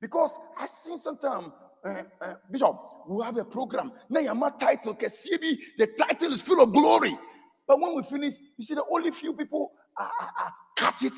[0.00, 1.50] Because I seen sometimes,
[1.84, 2.76] uh, uh, Bishop,
[3.08, 3.92] we have a program.
[4.08, 7.16] Now, your title, KCB, the title is full of glory.
[7.66, 11.14] But when we finish, you see, the only few people uh, uh, uh, catch it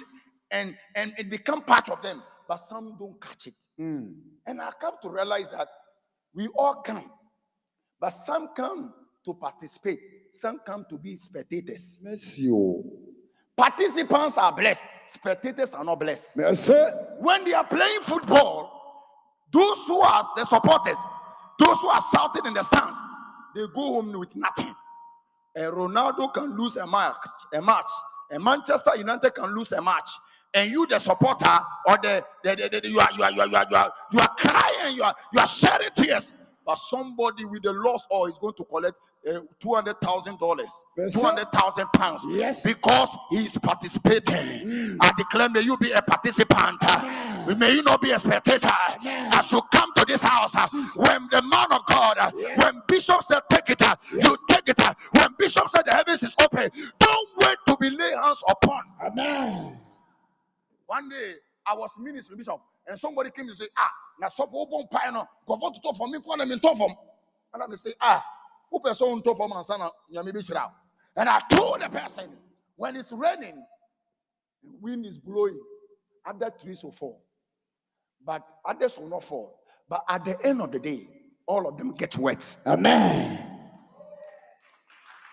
[0.51, 3.55] and, and it become part of them, but some don't catch it.
[3.81, 4.15] Mm.
[4.47, 5.69] And I come to realize that
[6.35, 7.11] we all come,
[8.01, 8.93] but some come
[9.25, 10.01] to participate,
[10.33, 12.01] some come to be spectators.
[12.03, 12.49] Mercy.
[12.51, 12.85] oh.
[13.57, 16.37] Participants are blessed, spectators are not blessed.
[16.37, 16.75] Mercy.
[17.19, 18.77] When they are playing football,
[19.53, 20.97] those who are the supporters,
[21.59, 22.99] those who are shouting in the stands,
[23.55, 24.75] they go home with nothing.
[25.57, 27.17] A Ronaldo can lose a match,
[27.55, 27.89] a match.
[28.31, 30.11] A Manchester United can lose a match.
[30.57, 33.47] And you, the supporter, or the, the, the, the- you, are, you, are, you, are,
[33.49, 36.33] you, are, you, are, you are crying, you are, you are shedding tears.
[36.65, 38.97] But somebody with the loss or is going to collect
[39.29, 42.65] uh, two hundred thousand dollars, Yes, two hundred thousand pounds, Yes.
[42.65, 44.99] because he is participating.
[45.01, 46.79] I declare, may you be a participant.
[46.83, 48.69] uh, May you not be a spectator.
[49.05, 50.67] As you come to this house, uh,
[50.97, 54.81] when the man of God, uh, when Bishop said, Take it, uh, you take it.
[55.13, 58.83] When Bishop said, The heavens is open, don't wait to be laid hands upon.
[59.05, 59.79] Amen.
[60.87, 61.35] One day,
[61.67, 65.11] I was ministering, Bishop, and somebody came to say, Ah, now so for open pie,
[65.11, 66.95] no, go for to talk for me, come and talk for me.
[67.55, 68.25] And I say, Ah,
[68.71, 69.81] who person talk for my son.
[71.17, 72.31] And I told the person,
[72.77, 73.65] when it's raining,
[74.81, 75.59] wind is blowing,
[76.25, 77.23] other trees will fall,
[78.25, 79.59] but others will not fall.
[79.89, 81.09] But at the end of the day,
[81.47, 82.57] all of them get wet.
[82.67, 83.39] Amen.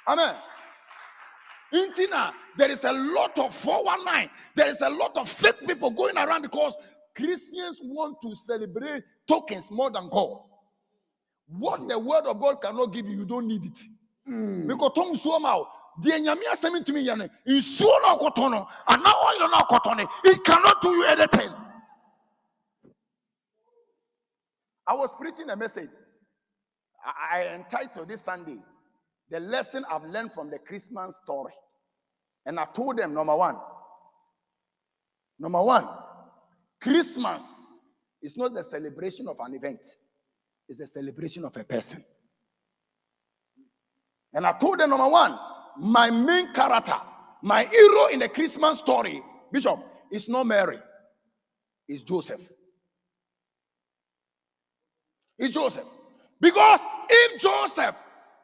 [0.08, 0.36] Amen.
[1.74, 4.30] Intina, there is a lot of 419.
[4.56, 6.78] There is a lot of fake people going around because
[7.16, 10.40] Christians want to celebrate tokens more than God.
[11.48, 13.80] What the word of God cannot give you, you don't need it.
[14.26, 14.68] Hmm.
[14.68, 15.68] Because Tom Suomao, oh,
[16.02, 20.82] the Enyamia sent to me, in Kotono, and now I don't know Kotone, it cannot
[20.82, 21.52] do you anything.
[24.86, 25.90] I was preaching a message.
[27.06, 28.58] I, I entitled this Sunday,
[29.30, 31.54] The Lesson I've Learned from the Christmas Story.
[32.46, 33.58] And I told them, number one,
[35.40, 35.88] number one,
[36.80, 37.68] Christmas
[38.22, 39.86] is not the celebration of an event,
[40.68, 42.04] it's a celebration of a person.
[44.34, 45.38] And I told them, number one,
[45.78, 46.96] my main character,
[47.42, 49.80] my hero in the Christmas story, Bishop,
[50.12, 50.80] is not Mary,
[51.88, 52.52] it's Joseph.
[55.38, 55.86] It's Joseph.
[56.40, 56.80] Because
[57.10, 57.96] if Joseph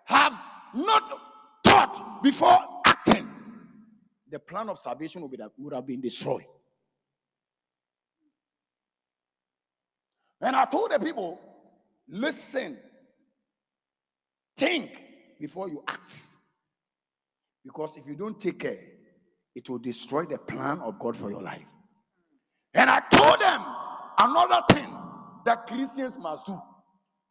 [0.05, 0.39] have
[0.73, 1.19] not
[1.63, 2.78] thought before
[4.29, 6.45] the plan of salvation would, be, would have been destroyed.
[10.41, 11.39] And I told the people,
[12.07, 12.77] listen,
[14.55, 15.01] think
[15.39, 16.27] before you act.
[17.63, 18.79] Because if you don't take care,
[19.55, 21.65] it will destroy the plan of God for your life.
[22.73, 23.65] And I told them
[24.21, 24.95] another thing
[25.45, 26.59] that Christians must do.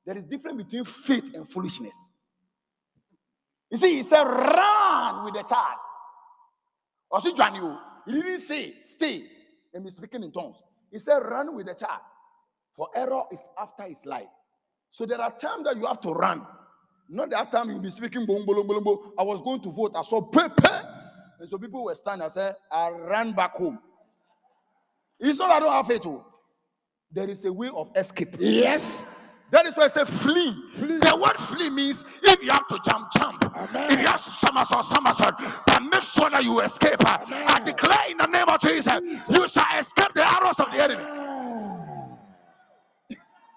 [0.04, 1.96] There is difference between faith and foolishness.
[3.70, 5.78] You see, he said, run with the child.
[7.10, 7.60] Or see, Johnny,
[8.06, 9.24] he didn't say stay
[9.72, 10.56] and be speaking in tongues.
[10.90, 12.00] He said, run with the child.
[12.74, 14.28] For error is after his life.
[14.90, 16.46] So there are times that you have to run.
[17.08, 19.12] Not that time you'll be speaking boom, boom, boom, boom.
[19.18, 19.92] I was going to vote.
[19.96, 20.80] I saw paper.
[21.40, 22.24] And so people were standing.
[22.24, 23.78] I said, I ran back home.
[25.18, 26.02] It's not I don't have faith.
[26.06, 26.24] oh.
[27.10, 28.36] There is a way of escape.
[28.38, 29.27] Yes.
[29.50, 30.54] That is why I say flee.
[30.76, 33.44] The word flee means if you have to jump, jump.
[33.90, 35.34] If you have to somersault, somersault.
[35.66, 36.96] But make sure that you escape.
[37.06, 41.02] I declare in the name of Jesus, you shall escape the arrows of the enemy.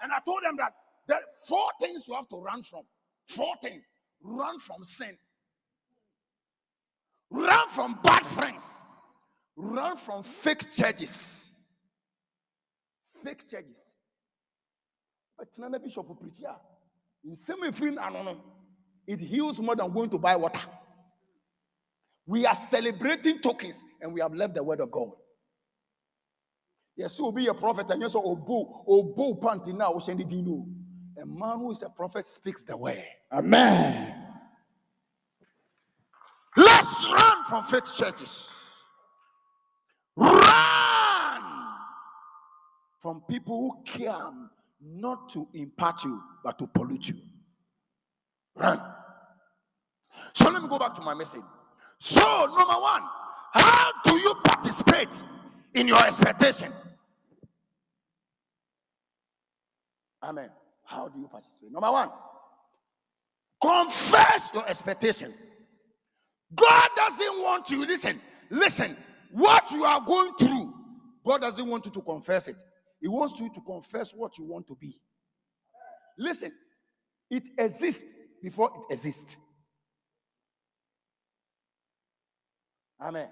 [0.02, 0.74] And I told them that
[1.08, 2.84] there are four things you have to run from.
[3.28, 3.84] Four things.
[4.24, 5.18] Run from sin.
[7.30, 8.86] Run from bad friends.
[9.56, 11.66] Run from fake churches.
[13.24, 13.91] Fake churches.
[15.42, 16.56] But Nana Bishop will preach here.
[17.26, 17.98] In semi free,
[19.08, 20.62] it heals more than going to buy water.
[22.28, 25.10] We are celebrating tokens and we have left the word of God.
[26.96, 29.98] Yes, will be a prophet and yes, obo obo panty now.
[29.98, 30.68] Dino.
[31.20, 33.04] A man who is a prophet speaks the word.
[33.32, 34.24] Amen.
[36.56, 38.52] Let's run from faith churches.
[40.16, 41.42] Run
[43.02, 44.32] from people who care
[44.84, 47.16] not to impart you, but to pollute you.
[48.56, 48.82] Run.
[50.34, 51.42] So let me go back to my message.
[52.00, 53.04] So, number one,
[53.54, 55.10] how do you participate
[55.74, 56.72] in your expectation?
[60.24, 60.50] Amen.
[60.84, 61.72] How do you participate?
[61.72, 62.10] Number one,
[63.62, 65.34] confess your expectation.
[66.54, 68.20] God doesn't want you, listen,
[68.50, 68.98] listen,
[69.32, 70.74] what you are going through,
[71.26, 72.64] God doesn't want you to confess it.
[73.02, 75.02] He wants you to confess what you want to be.
[76.18, 76.52] Listen,
[77.30, 78.04] it exists
[78.42, 79.36] before it exists.
[83.02, 83.28] Amen.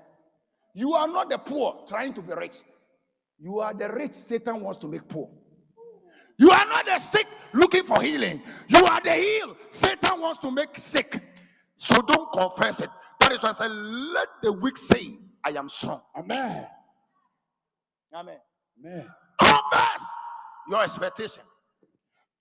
[0.73, 2.57] You are not the poor trying to be rich.
[3.37, 5.29] You are the rich Satan wants to make poor.
[6.37, 8.41] You are not the sick looking for healing.
[8.67, 11.21] You are the healed Satan wants to make sick.
[11.77, 12.89] So don't confess it.
[13.19, 16.01] That is why I said, let the weak say, I am strong.
[16.15, 16.65] Amen.
[18.13, 18.37] Amen.
[18.79, 19.05] Amen.
[19.39, 20.01] Confess
[20.69, 21.43] your expectation.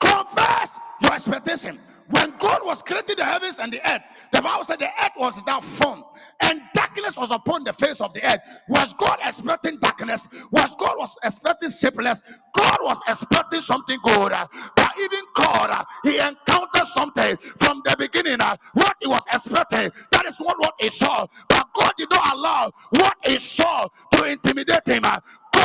[0.00, 1.78] Confess your expectation.
[2.10, 5.36] When God was creating the heavens and the earth, the Bible said the earth was
[5.36, 6.04] without form
[6.42, 8.40] and darkness was upon the face of the earth.
[8.70, 10.26] Was God expecting darkness?
[10.52, 12.22] Was God was expecting shapeless?
[12.56, 14.32] God was expecting something good.
[14.32, 18.38] But even God, He encountered something from the beginning.
[18.72, 21.26] What He was expecting, that is what what He saw.
[21.50, 25.02] But God did not allow what He saw to intimidate Him.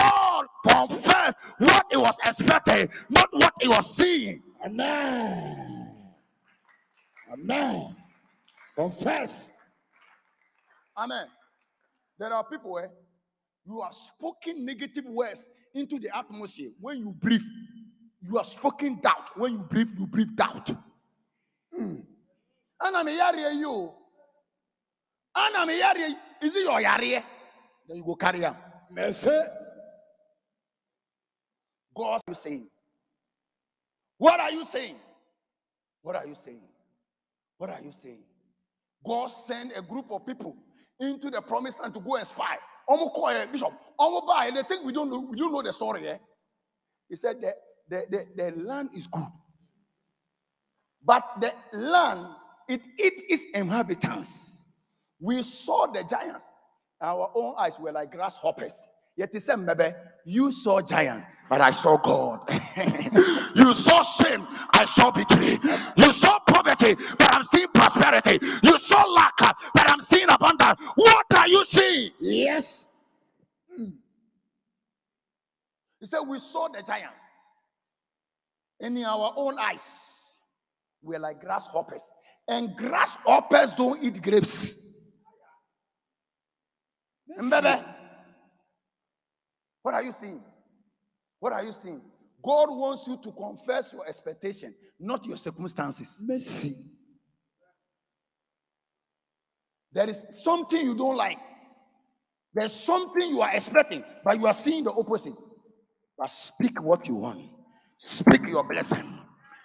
[0.04, 4.42] God confessed what He was expecting, not what He was seeing.
[4.66, 5.98] Amen.
[7.32, 7.96] Amen.
[8.76, 9.52] Confess.
[10.98, 11.26] Amen.
[12.20, 12.92] There are people where
[13.66, 16.70] you are speaking negative words into the atmosphere.
[16.80, 17.42] When you breathe,
[18.22, 19.38] you are speaking doubt.
[19.38, 20.70] When you breathe, you breathe doubt.
[21.76, 21.96] Hmm.
[22.82, 23.92] And I'm a yari eh, you.
[25.36, 26.00] And I'm a yari.
[26.00, 27.24] Eh, is it your yari?
[27.88, 28.56] Then you go carry on.
[28.92, 29.32] Mercy.
[31.96, 32.68] God you saying?
[34.18, 34.96] What are you saying?
[36.02, 36.62] What are you saying?
[37.58, 38.24] What are you saying?
[39.06, 40.56] God sent a group of people
[41.00, 42.58] into the promised land to go and spy.
[42.90, 43.74] Eh, Bishop.
[43.98, 44.52] Buy.
[44.54, 45.20] They think we don't know.
[45.20, 46.08] We don't know the story.
[46.08, 46.18] Eh?
[47.10, 47.54] He said the,
[47.90, 49.28] the, the, the land is good,
[51.04, 52.26] but the land
[52.68, 54.62] it eats its inhabitants.
[55.20, 56.50] We saw the giants.
[57.02, 58.88] Our own eyes were like grasshoppers.
[59.16, 59.94] Yet he said, Maybe
[60.26, 62.40] you saw giant, but I saw God.
[63.56, 65.60] you saw sin, I saw victory.
[65.98, 68.40] You saw poverty, but I'm seeing prosperity.
[68.64, 70.80] You saw lack, but I'm seeing abundance.
[70.96, 72.12] What are you seeing?
[72.20, 72.88] Yes.
[73.74, 73.90] Hmm.
[76.00, 77.24] He said, We saw the giants.
[78.80, 80.38] And in our own eyes,
[81.02, 82.12] we're like grasshoppers.
[82.48, 84.80] And grasshoppers don't eat grapes.
[87.40, 87.84] Mbebe,
[89.82, 90.42] What are you seeing?
[91.44, 92.00] What are you seeing?
[92.42, 96.24] God wants you to confess your expectation, not your circumstances.
[96.26, 96.72] Mercy.
[99.92, 101.40] There is something you don't like.
[102.54, 105.34] There's something you are expecting, but you are seeing the opposite.
[106.18, 107.42] But speak what you want.
[107.98, 109.20] Speak your blessing.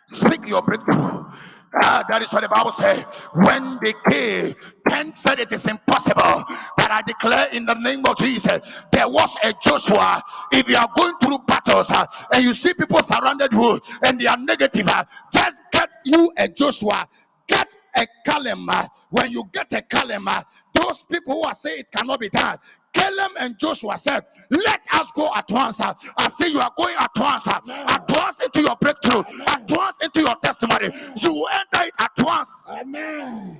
[0.08, 1.26] Speak your breakthrough.
[1.74, 3.04] Ah, that is what the Bible says.
[3.34, 4.54] When they came,
[4.88, 6.44] Ken said it is impossible.
[6.76, 8.60] But I declare in the name of Jesus,
[8.92, 10.22] there was a Joshua.
[10.52, 14.26] If you are going through battles uh, and you see people surrounded you and they
[14.26, 17.08] are negative, uh, just get you a Joshua.
[17.48, 18.88] Get a calendar.
[19.10, 20.42] When you get a calendar,
[20.74, 22.58] those people who are saying it cannot be done,
[22.98, 25.80] Caleb and Joshua said, Let us go at once.
[25.80, 27.46] I say you are going at once.
[27.46, 29.22] At once into your breakthrough.
[29.46, 30.90] At once into your testimony.
[31.16, 32.50] You will enter it at once.
[32.68, 33.58] Amen.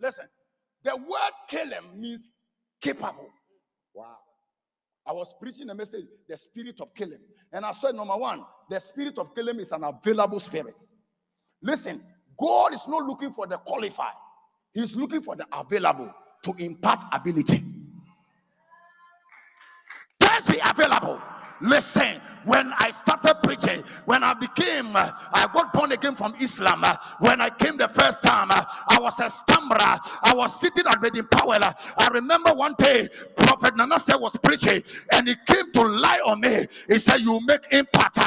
[0.00, 0.26] Listen,
[0.84, 2.30] the word Caleb means
[2.80, 3.28] capable.
[3.94, 4.16] Wow.
[5.06, 7.20] I was preaching a message, the spirit of Caleb.
[7.52, 10.80] And I said, number one, the spirit of Caleb is an available spirit.
[11.62, 12.02] Listen,
[12.38, 14.14] God is not looking for the qualified,
[14.72, 16.12] He's looking for the available
[16.44, 17.64] to impart ability.
[20.28, 21.22] Just be available.
[21.60, 26.84] Listen, when I started preaching, when I became, I got born again from Islam.
[27.20, 29.98] when I came the first time, I was a stammerer.
[30.22, 31.56] I was sitting at Reading Powell.
[31.62, 36.66] I remember one day, Prophet Nanasse was preaching, and he came to lie on me.
[36.88, 38.18] He said, "You make impact.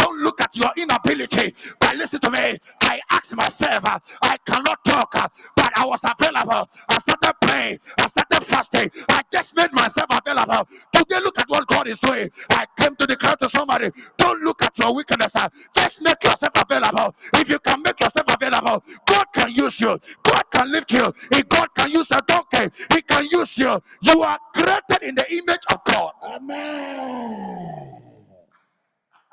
[0.00, 2.58] Don't look at your inability." But listen to me.
[2.82, 3.84] I asked myself,
[4.22, 5.12] I cannot talk,
[5.56, 6.68] but I was available.
[6.88, 7.78] I started praying.
[7.98, 8.90] I started fasting.
[9.10, 10.68] I just made myself available.
[10.92, 12.30] Today, look at what God is doing.
[12.50, 15.32] I came to declare to somebody, don't look at your weakness.
[15.74, 17.14] Just make yourself available.
[17.34, 19.98] If you can make yourself available, God can use you.
[20.22, 21.12] God can lift you.
[21.32, 23.82] If God can use a donkey, He can use you.
[24.02, 26.12] You are created in the image of God.
[26.22, 27.99] Amen.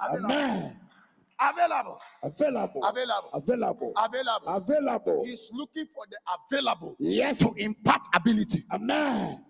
[0.02, 0.80] Amen.
[1.40, 2.00] Available.
[2.24, 2.82] Available.
[2.84, 3.32] Available.
[3.34, 3.94] Available.
[3.96, 4.48] Available.
[4.48, 5.24] Available.
[5.26, 6.18] He's looking for the
[6.58, 7.40] available Yes.
[7.40, 8.64] to impart ability.
[8.72, 9.44] Amen.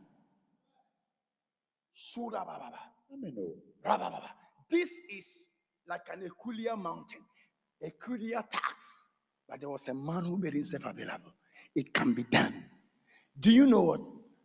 [4.69, 5.49] This is
[5.87, 7.21] like an Equilier mountain,
[7.83, 9.05] Equilier tax.
[9.47, 11.31] But there was a man who made himself available.
[11.73, 12.65] It can be done.
[13.39, 14.01] Do you know what?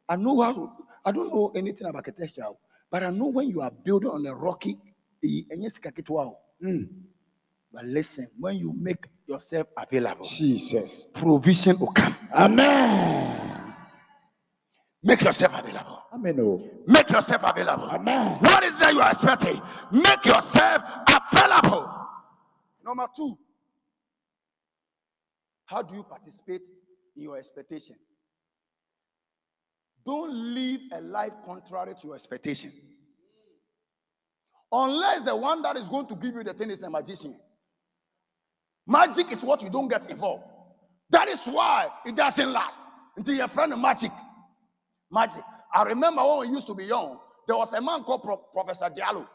[0.09, 0.77] I know how.
[1.05, 2.45] I don't know anything about architecture,
[2.91, 4.79] but I know when you are building on a rocky,
[5.25, 6.89] eh, and yes, kakitwa, mm.
[7.73, 11.09] but listen, when you make yourself available, Jesus.
[11.15, 12.17] provision will come.
[12.35, 13.43] Amen.
[15.05, 16.03] Make yourself available.
[16.13, 16.39] Amen.
[16.41, 16.63] oh.
[16.87, 17.85] Make yourself available.
[17.85, 18.37] Amen.
[18.41, 19.61] What is that you are expecting?
[19.91, 20.83] Make yourself
[21.33, 21.91] available.
[22.85, 23.37] Number two,
[25.65, 26.69] how do you participate
[27.17, 27.97] in your expectation?
[30.05, 32.73] Don't live a life contrary to your expectation.
[34.73, 37.37] Unless the one that is going to give you the thing is a magician.
[38.87, 40.45] Magic is what you don't get involved.
[41.11, 42.85] That is why it doesn't last
[43.17, 44.11] until your friend magic.
[45.11, 45.43] Magic.
[45.75, 48.87] I remember when we used to be young, there was a man called Pro- Professor
[48.87, 49.27] Diallo.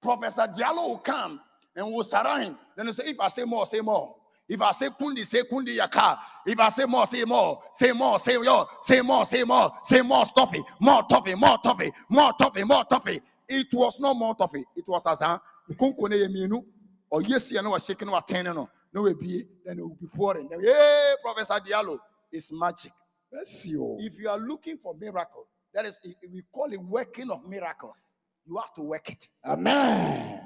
[0.00, 1.40] Professor Diallo will come
[1.74, 2.58] and will surround him.
[2.76, 4.14] Then he say, if I say more, say more.
[4.48, 6.18] If I say kundi, say kundi yaka.
[6.46, 7.62] If I say more, say more.
[7.72, 8.66] Say more, say yo.
[8.82, 9.72] Say more, say more.
[9.82, 10.62] Say more stuffy.
[10.78, 13.20] More toffee, more toffee, more toffee, more toffee.
[13.48, 15.40] It was no more of It It was as a
[15.72, 16.64] kunkune yeminu.
[17.10, 18.68] Or yes, you know, was shaking or turning on.
[18.92, 20.48] No, we be then it will be pouring.
[20.50, 21.98] Hey, Professor Diallo,
[22.32, 22.92] it's magic.
[23.30, 23.82] Bless you.
[23.82, 23.98] Oh.
[24.00, 25.98] If you are looking for miracle, that is,
[26.32, 28.16] we call it working of miracles.
[28.46, 29.28] You have to work it.
[29.44, 30.40] Amen.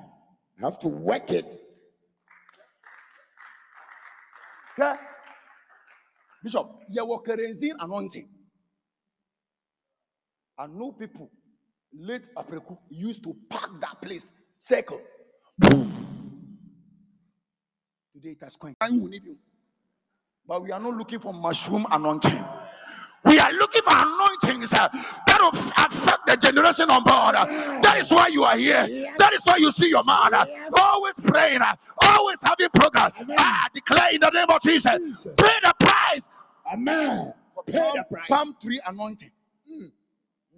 [0.59, 1.59] You have to work it.
[4.78, 4.94] Okay?
[6.42, 8.28] Bishop, you were kerosene anointing.
[10.57, 11.30] I know people
[11.93, 15.01] late Apreku used to pack that place, circle.
[15.59, 15.93] Boom.
[18.14, 18.78] Today it has quenched.
[18.80, 19.39] And need you.
[20.47, 22.45] But we are not looking for mushroom anointing.
[23.24, 27.34] We are looking for anointings uh, that will affect the generation on board.
[27.34, 27.45] uh.
[27.82, 28.86] That is why you are here.
[29.18, 30.32] That is why you see your man.
[30.34, 30.47] uh,
[30.80, 31.61] Always praying,
[32.03, 33.12] always having program.
[33.39, 35.34] I declare in the name of Jesus, Jesus.
[35.36, 36.22] pay the price.
[36.72, 37.34] Amen.
[37.66, 38.28] Pay Palm, the price.
[38.30, 39.30] palm tree anointing.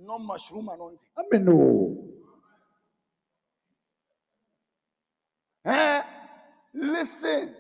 [0.01, 0.07] Mm.
[0.07, 1.09] Not mushroom anointing.
[1.19, 1.49] Amen.
[1.51, 2.05] oh.
[5.65, 6.03] Eh?
[6.75, 7.55] Listen.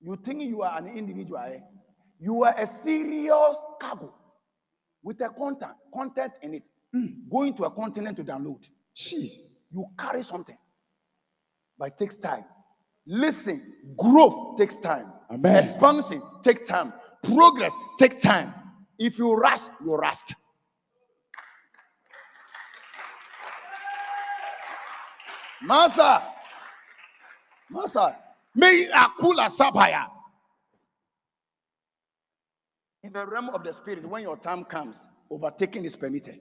[0.00, 1.38] You think you are an individual.
[1.38, 1.58] eh?
[2.20, 4.14] You are a serious cargo
[5.02, 6.62] with a content, content in it.
[7.30, 8.66] Going to a continent to download.
[8.94, 9.32] Jeez.
[9.70, 10.56] You carry something.
[11.78, 12.44] But it takes time.
[13.06, 15.12] Listen, growth takes time.
[15.30, 15.62] Amen.
[15.62, 16.94] Expansion takes time.
[17.22, 18.54] Progress takes time.
[18.98, 20.34] If you rush, you rust.
[25.66, 26.22] Masa,
[27.72, 28.14] Masa,
[28.54, 30.06] May Akula Sabaya.
[33.06, 36.40] in the realm of the spirit, when your time comes, overtaking is permitted.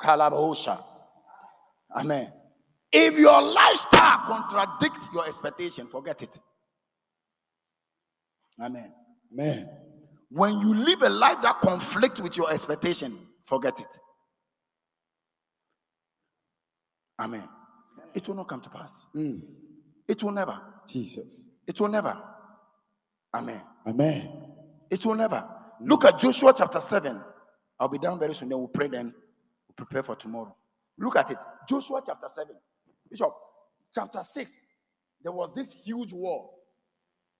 [0.00, 0.82] Kalabosha.
[1.96, 2.32] Amen.
[2.92, 6.38] If your lifestyle contradicts your expectation, forget it.
[8.60, 8.92] Amen.
[9.34, 9.68] Amen.
[10.30, 13.98] When you live a life that conflicts with your expectation, forget it.
[17.20, 17.48] Amen.
[18.14, 19.06] It will not come to pass.
[19.14, 19.42] Mm.
[20.08, 20.60] It will never.
[20.86, 21.46] Jesus.
[21.66, 22.16] It will never.
[23.34, 23.62] Amen.
[23.86, 24.30] Amen.
[24.90, 25.48] It will never.
[25.80, 27.20] Look at Joshua chapter 7.
[27.78, 28.48] I'll be down very soon.
[28.48, 30.54] Then we'll pray, then we'll prepare for tomorrow.
[30.98, 31.38] Look at it.
[31.68, 32.54] Joshua chapter 7.
[33.10, 33.32] Bishop,
[33.92, 34.62] chapter 6.
[35.22, 36.50] There was this huge war.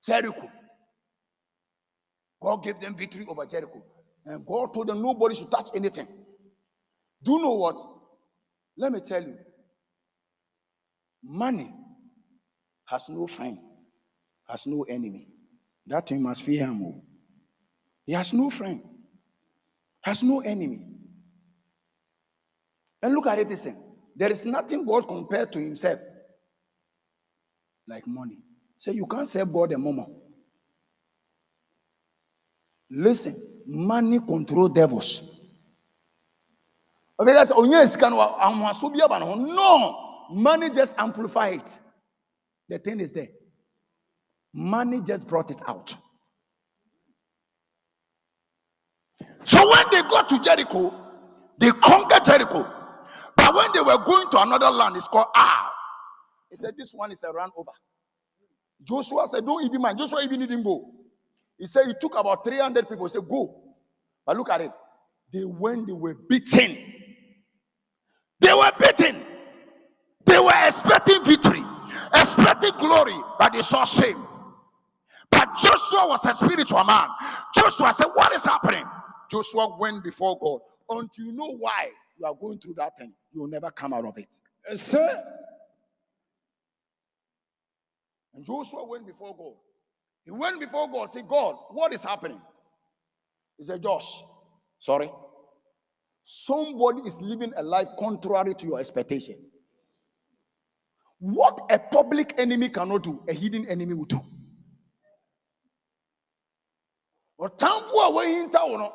[0.05, 0.51] Jericho.
[2.45, 3.83] God gave them victory over Jericho.
[4.27, 6.07] And God told them nobody should touch anything.
[7.23, 7.77] Do you know what?
[8.77, 9.37] Let me tell you.
[11.23, 11.75] Money
[12.85, 13.57] has no friend,
[14.47, 15.29] has no enemy.
[15.87, 16.83] That thing must fear him.
[16.85, 17.03] oh.
[18.05, 18.83] He has no friend,
[20.03, 20.85] has no enemy.
[23.01, 23.75] And look at it, this way.
[24.15, 25.99] There is nothing God compared to himself
[27.89, 28.37] like money.
[28.77, 30.11] So you can't serve God a moment.
[32.95, 33.35] Listen,
[33.67, 35.41] money control devils.
[37.19, 39.35] Because onye sika no ahoaso bi aba ne ho.
[39.35, 41.81] No, money just amplify it.
[42.69, 43.29] The thing is there.
[44.53, 45.97] Money just brought it out.
[49.45, 50.95] So when they got to Jericho,
[51.59, 52.71] they conquered Jericho.
[53.37, 55.71] But when they were going to another land, it's called Ah.
[56.51, 57.73] He said, This one is a run over.
[58.85, 59.99] Joshua said, Don't even mind.
[59.99, 60.93] Joshua even didn't go.
[61.59, 63.07] He said, He took about 300 people.
[63.07, 63.63] He said, Go.
[64.27, 64.73] But look at it.
[65.33, 66.79] They went, they were beaten.
[68.41, 69.23] They were beaten.
[70.27, 71.65] They were expecting victory,
[72.15, 74.27] expecting glory, but they saw shame.
[75.31, 77.09] But Joshua was a spiritual man.
[77.55, 78.85] Joshua said, What is happening?
[79.31, 80.61] Joshua went before God.
[80.89, 84.05] Until you know why you are going through that thing, you will never come out
[84.05, 84.29] of it.
[84.69, 85.23] Yes, sir.
[88.35, 89.55] And Joshua went before God.
[90.25, 92.41] He went before God, said, God, what is happening?
[93.59, 94.23] He said, Josh,
[94.79, 95.11] sorry.
[96.25, 99.37] Somebody is living a life contrary to your expectation.
[101.19, 104.21] What a public enemy cannot do, a hidden enemy will do.
[107.41, 108.93] ɔtamfo a wahinta wo no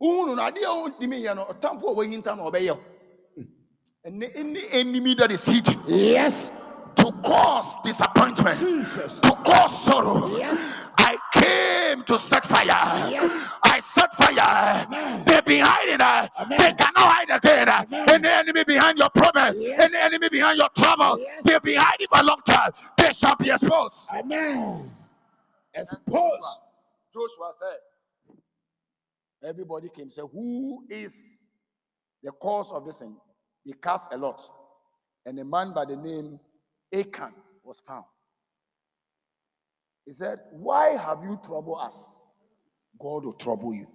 [0.00, 0.66] wohu no adeɛ
[3.36, 4.56] hmm.
[4.72, 6.50] enemy that is hidden Yes.
[6.96, 9.20] To cause disappointment Jesus.
[9.20, 10.74] to cause sorrow Yes.
[10.98, 13.10] I came to set fire.
[13.10, 13.46] Yes.
[13.62, 14.86] I set fire.
[15.26, 16.00] They've been hiding.
[16.00, 16.58] uh, Amen.
[16.58, 17.68] They cannot hide again.
[17.68, 19.92] uh, Any enemy behind your problem, Yes.
[19.92, 21.44] any enemy behind your trouble, Yes.
[21.44, 22.72] they've been hiding for a long time.
[22.98, 24.08] They shall be exposed.
[24.14, 24.90] Amen.
[25.74, 26.58] Expose.
[27.14, 27.78] Joshua said,
[29.50, 31.46] Everybody came say, Who is
[32.22, 33.16] the cause of this thing?
[33.66, 34.42] They cast a lot.
[35.26, 36.40] And a man by the name
[36.94, 37.32] Achan
[37.62, 38.04] was found.
[40.06, 42.20] He said, Why have you troubled us?
[43.00, 43.86] God will trouble you.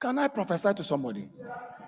[0.00, 1.28] Can I prophesy to somebody?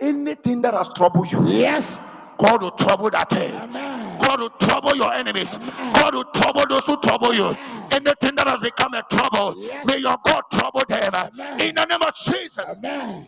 [0.01, 2.01] Anything that has troubled you, Yes.
[2.39, 3.53] God will trouble that thing.
[3.53, 5.59] God will trouble your enemies.
[5.59, 7.45] God will trouble those who trouble you.
[7.93, 9.87] Anything that has become a trouble, Yes.
[9.87, 11.03] may your God trouble them.
[11.15, 11.61] Amen.
[11.61, 12.79] In the name of Jesus.
[12.79, 13.27] Amen.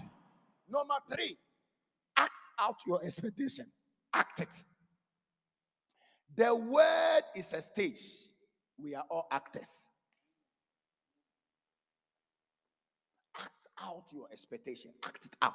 [0.68, 1.36] Number three,
[2.16, 3.66] act out your expectation.
[4.14, 4.64] Act it.
[6.36, 8.00] The word is a stage.
[8.78, 9.88] We are all actors.
[13.38, 14.90] Act out your expectation.
[15.04, 15.54] Act it out.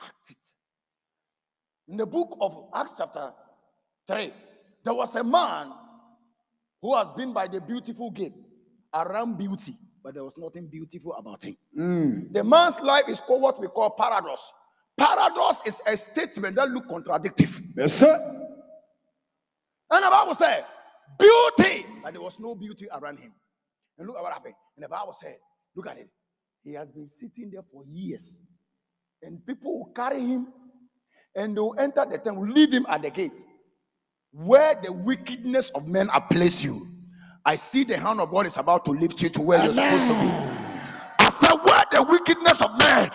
[0.00, 0.36] Act it.
[1.88, 3.32] In the book of Acts, chapter
[4.08, 4.32] 3,
[4.82, 5.72] there was a man
[6.80, 8.32] who has been by the beautiful gate
[8.94, 11.56] around beauty, but there was nothing beautiful about him.
[11.74, 12.20] Hmm.
[12.30, 14.52] The man's life is called what we call paradox.
[14.96, 17.48] Paradox is a statement that look contradictory.
[17.76, 18.43] Yes, sir.
[19.90, 20.64] And the Bible said,
[21.18, 23.32] beauty, but there was no beauty around him.
[23.98, 24.54] And look at what happened.
[24.76, 25.36] And the Bible said,
[25.76, 26.08] look at it.
[26.64, 28.40] He has been sitting there for years.
[29.22, 30.48] And people will carry him
[31.34, 33.38] and they'll enter the temple, leave him at the gate.
[34.32, 36.86] Where the wickedness of men are placed you.
[37.44, 40.06] I see the hand of God is about to lift you to where you're supposed
[40.06, 40.28] to be.
[41.20, 43.10] I said, where the wickedness of placed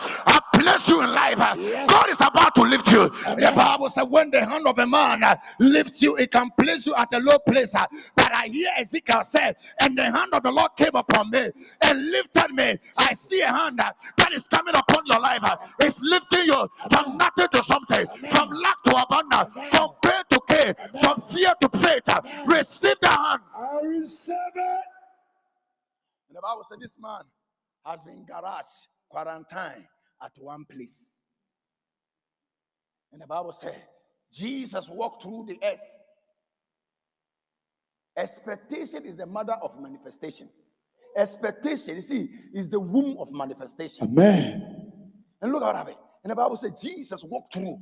[0.90, 1.90] you in life, uh, Yes.
[1.90, 3.10] God is about to lift you.
[3.10, 6.86] The Bible said, when the hand of a man uh, lifts you, it can place
[6.88, 7.76] you at a low place.
[7.76, 7.86] uh,
[8.16, 11.50] But I hear Ezekiel said, and the hand of the Lord came upon me
[11.84, 12.78] and lifted me.
[12.98, 15.42] I see a hand that is coming upon your life.
[15.82, 20.76] It's lifting you from nothing to something, from lack to abundance, from pain to gain,
[21.02, 22.04] from fear to faith.
[22.48, 23.42] Receive the hand.
[23.58, 24.86] I receive it.
[26.30, 27.22] And the Bible said this man
[27.86, 29.88] has been garage, quarantine
[30.24, 31.16] at one place.
[33.12, 33.76] And the Bible said
[34.32, 35.98] Jesus walked through the earth.
[38.18, 40.50] Expectation is the mother of manifestation.
[41.16, 44.04] Expectation, you see, is the womb of manifestation.
[44.04, 45.12] Amen.
[45.42, 45.98] And look at what happened.
[46.24, 47.80] And the Bible said Jesus walked through,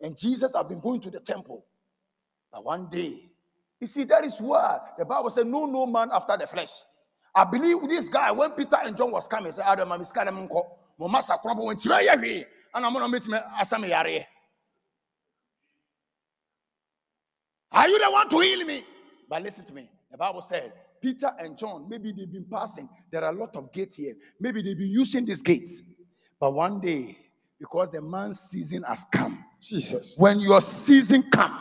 [0.00, 1.64] and Jesus had been going to the temple.
[2.52, 3.14] But one day,
[3.80, 6.70] you see, that is why the Bible said, No, no man after the flesh.
[7.34, 10.28] I believe this guy, when Peter and John was coming, said, Adam, I'm scared.
[10.28, 10.64] I'm going
[11.00, 12.44] to master crumble when Tira Yahi.
[12.74, 13.84] And I'm going to meet me as I'm
[17.72, 18.82] Are you the one to heal me?
[19.28, 19.88] But listen to me.
[20.10, 22.88] The Bible said, Peter and John, maybe they've been passing.
[23.10, 24.14] There are a lot of gates here.
[24.40, 25.82] Maybe they've been using these gates.
[26.40, 27.16] But one day,
[27.58, 30.14] because the man's season has come, Jesus.
[30.16, 31.58] when your season come,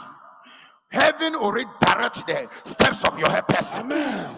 [0.90, 3.78] heaven already direct the steps of your helpers.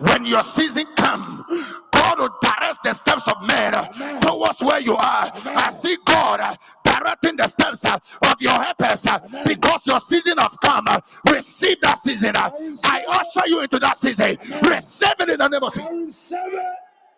[0.02, 1.46] When your season come,
[1.92, 5.32] God will direct the steps of men uh, towards where you are.
[5.34, 9.06] I see God uh, directing the steps uh, of your helpers
[9.46, 10.86] because your season have come.
[11.30, 12.34] receive that season.
[12.36, 14.38] I usher you into that season.
[14.64, 16.34] Receive it in the name of Jesus.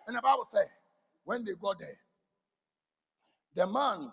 [0.06, 0.68] And the Bible says,
[1.24, 1.88] when they got there,
[3.54, 4.10] the man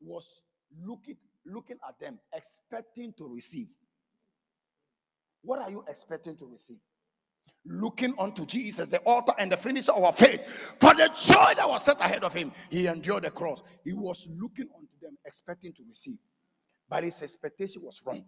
[0.00, 0.40] was
[0.84, 3.68] looking looking at them, expecting to receive.
[5.42, 6.78] What are you expecting to receive?
[7.68, 10.40] Looking unto Jesus, the author and the finisher of our faith,
[10.78, 13.62] for the joy that was set ahead of him, he endured the cross.
[13.84, 16.18] He was looking unto them, expecting to receive,
[16.88, 18.24] but his expectation was wrong.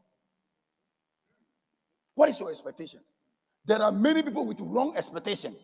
[2.14, 3.00] What is your expectation?
[3.64, 5.54] There are many people with wrong expectation.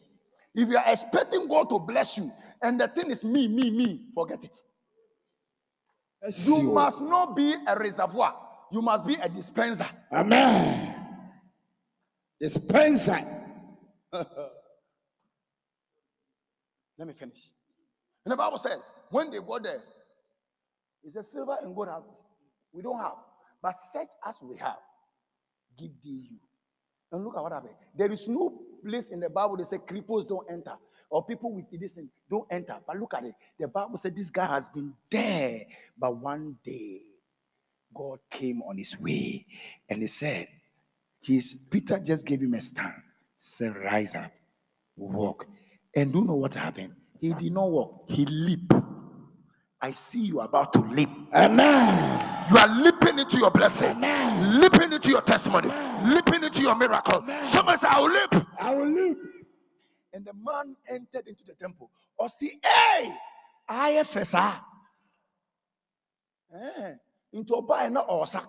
[0.55, 2.31] If you are expecting God to bless you,
[2.63, 4.57] and the thing is me, me, me, forget it.
[6.47, 8.37] You must not be a reservoir.
[8.71, 9.87] You must be a dispenser.
[10.13, 10.95] Amen.
[12.41, 13.19] Dispenser.
[16.99, 17.51] Let me finish.
[18.25, 18.79] And the Bible said,
[19.11, 19.83] when they got there,
[21.03, 22.03] he said, Silver and gold have
[22.73, 23.15] we don't have,
[23.63, 24.79] but such as we have,
[25.79, 26.39] give thee you.
[27.13, 27.75] And look at what happened.
[27.97, 30.75] There is no place in the Bible they say cripples don't enter
[31.09, 31.99] or people with this
[32.29, 32.77] don't enter.
[32.85, 33.35] But look at it.
[33.59, 35.61] The Bible said this guy has been there,
[35.97, 37.03] but one day
[37.95, 39.47] God came on his way
[39.89, 40.49] and he said,
[41.23, 43.04] Jesus, Peter just gave him a stand.
[43.47, 44.33] Said, rise up,
[44.97, 45.47] walk.
[45.95, 46.95] And do you know what happened?
[47.21, 48.73] He did not walk, he leaped.
[49.83, 51.11] I see you about to leap.
[51.35, 52.49] Amen.
[52.51, 54.61] You are leaping into your blessing, Amen.
[54.63, 56.15] leaping into your testimony, Amen.
[56.15, 57.23] leaping into your miracle.
[57.45, 58.47] Somebody say, I will leap.
[58.59, 59.19] I will leap.
[60.15, 61.91] And the man entered into the temple.
[62.19, 63.13] Or see, hey,
[63.69, 64.09] I have
[66.55, 66.95] Eh,
[67.35, 68.43] into a buy not osa.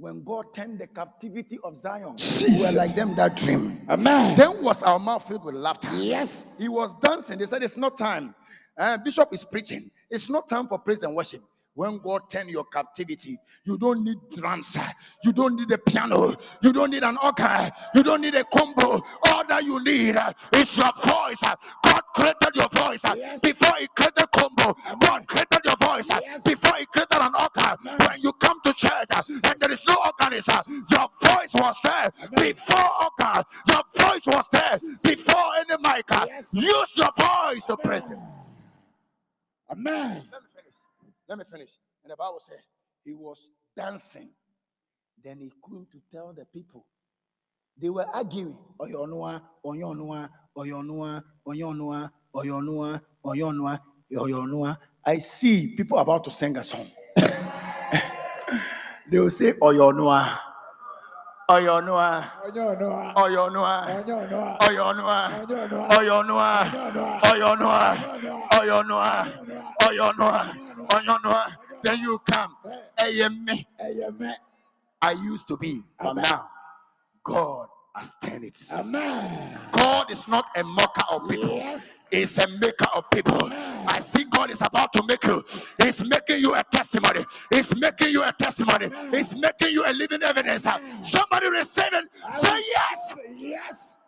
[0.00, 3.82] When God turned the captivity of Zion, we were like them that dream.
[3.86, 4.34] Amen.
[4.34, 5.90] Then was our mouth filled with laughter.
[5.94, 6.54] Yes.
[6.58, 7.38] He was dancing.
[7.38, 8.34] They said, It's not time.
[8.78, 9.90] Uh, Bishop is preaching.
[10.08, 11.42] It's not time for praise and worship.
[11.74, 14.76] When God turn your captivity, you don't need drums,
[15.24, 19.00] you don't need a piano, you don't need an organ, you don't need a combo.
[19.26, 21.38] All that you need uh, is your voice.
[21.44, 21.54] uh.
[21.84, 23.40] God created your voice uh, Yes.
[23.40, 24.76] before He created combo.
[25.00, 26.42] God created your voice Yes.
[26.44, 27.76] before He created an organ.
[28.06, 29.94] When you come to church and there is no
[30.48, 33.44] uh, your voice was there before organ.
[33.68, 36.04] Your voice was there before any mic.
[36.26, 36.52] Yes.
[36.54, 38.18] Use your voice to praise Him.
[39.70, 40.24] Amen.
[41.30, 41.70] Let me finish.
[42.02, 42.58] And the Bible said
[43.04, 44.30] he was dancing.
[45.22, 46.84] Then he came to tell the people.
[47.80, 48.58] They were arguing.
[48.80, 53.80] Oyonua, Oyonua, Oyonua, Oyonua, Oyonua, Oyonua,
[54.12, 54.76] Oyonua.
[55.04, 56.90] I see people about to sing a song.
[59.08, 60.36] they will say Oyonua.
[61.50, 62.24] Oyonua.
[62.44, 63.14] Oyonua.
[63.16, 63.74] Oyonua.
[64.68, 65.18] Oyonua.
[65.98, 66.50] Oyonua.
[67.58, 67.96] noa.
[68.60, 69.26] Oyonua.
[69.86, 70.46] Oyonua.
[70.94, 71.42] Oyonua.
[71.82, 72.54] Then you come.
[73.02, 73.66] Eyeme.
[73.78, 74.34] Ẹyẹ mẹ.
[75.02, 76.50] I used to be, but now
[77.24, 77.68] God
[78.00, 78.58] has turned it.
[78.72, 79.58] Amen.
[79.72, 81.56] God is not a mocker of people.
[81.56, 81.96] Yes.
[82.10, 83.48] He's a maker of people.
[83.52, 85.44] I see God is about to make you.
[85.82, 87.24] He's making you a testimony.
[87.50, 88.90] He's making you a testimony.
[89.10, 90.62] He's making you a living evidence.
[90.62, 92.04] Somebody receive it.
[92.34, 93.14] Say yes.
[93.36, 93.98] Yes.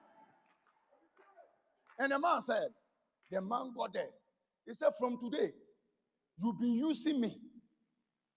[1.98, 2.68] And the man said,
[3.30, 4.08] the man got there.
[4.66, 5.52] He said, from today,
[6.42, 7.36] you've been using me,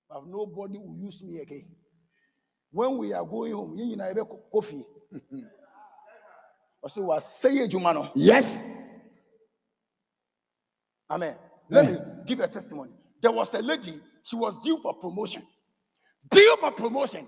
[0.09, 1.65] but nobody will use me again.
[2.71, 4.19] When we are going home, you know, ebe
[4.51, 4.85] coffee.
[6.83, 8.11] I say, was say Jumano.
[8.15, 8.63] Yes.
[11.09, 11.35] Amen.
[11.69, 12.91] Let me give a testimony.
[13.21, 15.41] There was a lady, she was due for promotion.
[16.29, 17.27] Due for promotion,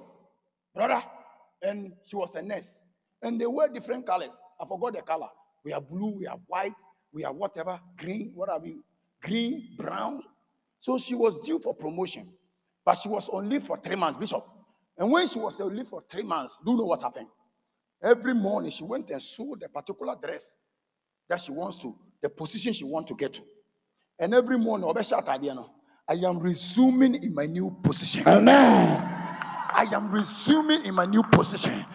[0.76, 1.02] brother.
[1.62, 2.84] And she was a nurse.
[3.22, 4.40] And they wear different colors.
[4.60, 5.28] I forgot the color.
[5.64, 6.80] We are blue, we are white,
[7.12, 8.78] we are whatever, green, what are we?
[9.22, 10.22] Green, brown.
[10.80, 12.30] So she was due for promotion.
[12.86, 14.46] But she was on leave for three months, Bishop.
[14.98, 17.28] And when she was on leave for three months, do you know what happened?
[18.04, 20.56] Every morning she went and sewed the particular dress
[21.30, 23.42] that she wants to, the position she wants to get to.
[24.20, 24.90] And every morning,
[26.10, 28.24] I am resuming in my new position.
[28.28, 29.04] Amen.
[29.70, 31.86] I am resuming in my new position.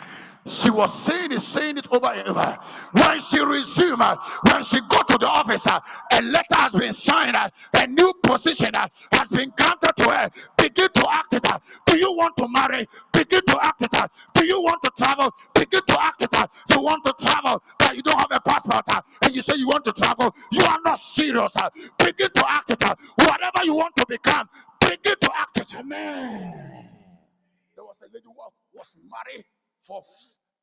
[0.47, 2.59] She was saying it, saying it over and over.
[2.93, 4.03] When she resumed,
[4.51, 9.29] when she got to the office, a letter has been signed, a new position has
[9.31, 10.31] been granted to her.
[10.57, 11.47] Begin to act it.
[11.87, 12.89] Do you want to marry?
[13.13, 14.11] Begin to act it.
[14.43, 14.47] Uh.
[14.47, 15.31] Do you want to travel?
[15.55, 16.31] Begin to act it.
[16.35, 16.47] uh.
[16.71, 19.69] You want to travel, but you don't have a passport, uh, and you say you
[19.69, 20.35] want to travel.
[20.53, 21.57] You are not serious.
[21.57, 21.71] uh.
[21.99, 22.83] Begin to act it.
[22.85, 22.95] uh.
[23.17, 24.49] Whatever you want to become,
[24.81, 25.77] begin to act it.
[25.77, 26.89] Amen.
[27.77, 28.35] There was a lady who
[28.75, 29.45] was married
[29.83, 30.03] for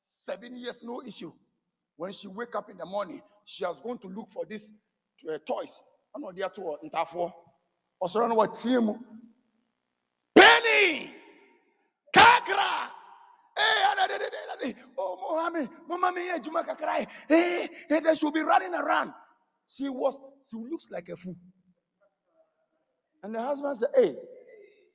[0.03, 1.31] seven years, no issue.
[1.97, 4.71] When she wake up in the morning, she was going to look for these
[5.31, 5.83] uh, toys.
[6.15, 7.31] I know they are two in Tafo.
[7.99, 8.95] Also, I know what team.
[10.35, 11.11] Penny,
[12.15, 12.89] Kakra.
[13.59, 14.75] Hey, ah, ada.
[14.97, 17.05] oh, me, eh, Juma Kakra.
[17.27, 19.13] Hey, hey, they should be running around.
[19.67, 21.35] She was, she looks like a fool.
[23.21, 24.15] And the husband said, Hey,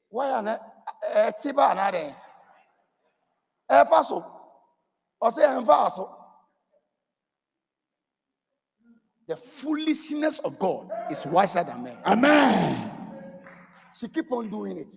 [0.08, 0.60] why are not
[1.02, 2.14] a eh, eh, tiba another?
[3.68, 4.24] A eh, faso
[5.20, 6.08] or say I'm faso.
[9.26, 11.96] The foolishness of God is wiser than man.
[12.04, 12.92] Amen.
[13.98, 14.88] She keep on doing it.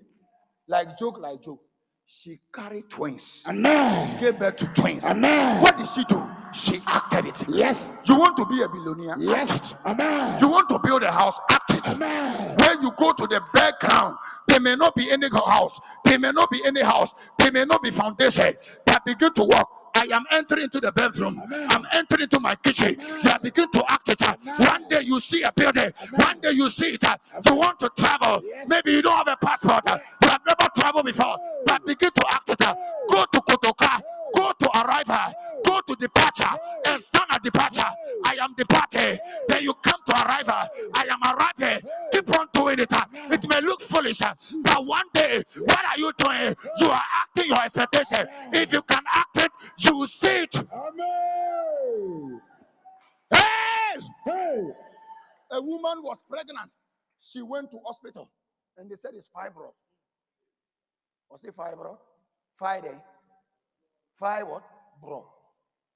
[0.68, 1.62] Like joke, like joke.
[2.10, 3.44] She carried twins.
[3.50, 4.18] Amen.
[4.22, 5.04] Gave birth to twins.
[5.04, 5.62] Amen.
[5.62, 6.26] What did she do?
[6.54, 7.44] She acted it.
[7.50, 8.00] Yes.
[8.06, 9.16] You want to be a billionaire?
[9.20, 9.74] Yes.
[9.86, 10.40] Amen.
[10.40, 11.38] You want to build a house?
[11.52, 11.86] Act it.
[11.86, 12.56] Amen.
[12.60, 14.16] When you go to the background,
[14.48, 17.84] there may not be any house, there may not be any house, there may not
[17.84, 18.54] be foundation,
[18.86, 19.70] but begin to walk.
[19.98, 21.42] I am entering into the bedroom.
[21.52, 22.98] I'm entering into my kitchen.
[23.02, 24.22] You are begin to act it.
[24.22, 24.38] out.
[24.46, 25.92] One day you see a building.
[26.12, 27.04] One day you see it.
[27.48, 28.44] You want to travel.
[28.68, 29.84] Maybe you don't have a passport.
[30.28, 31.38] You have never traveled before.
[31.66, 32.62] But begin to act it.
[32.64, 32.78] out.
[33.10, 34.02] Go to Kotoka.
[34.36, 35.34] Go to arrival.
[35.66, 37.90] Go to departure and stand at departure.
[38.26, 39.20] I am departing.
[39.50, 40.70] Then you come to arrival.
[40.96, 41.90] I am arriving.
[42.14, 42.92] Keep on doing it.
[43.32, 46.56] It may look foolish, but one day, what are you doing?
[46.80, 48.28] You are acting your expectation.
[48.54, 50.56] If you can act it, you will see it.
[50.56, 52.42] Amen.
[53.34, 54.00] Hey!
[54.26, 54.68] Hey.
[55.52, 56.72] A woman was pregnant.
[57.22, 58.32] She went to hospital
[58.78, 59.72] and they said it's fibro.
[61.30, 61.98] Was it fibro?
[62.56, 62.98] Friday.
[64.16, 64.64] Five what?
[65.02, 65.26] Bro.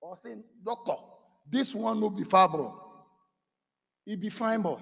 [0.02, 0.96] Or saying, doctor,
[1.50, 2.74] this one will be fibro.
[4.06, 4.80] He be fine boy.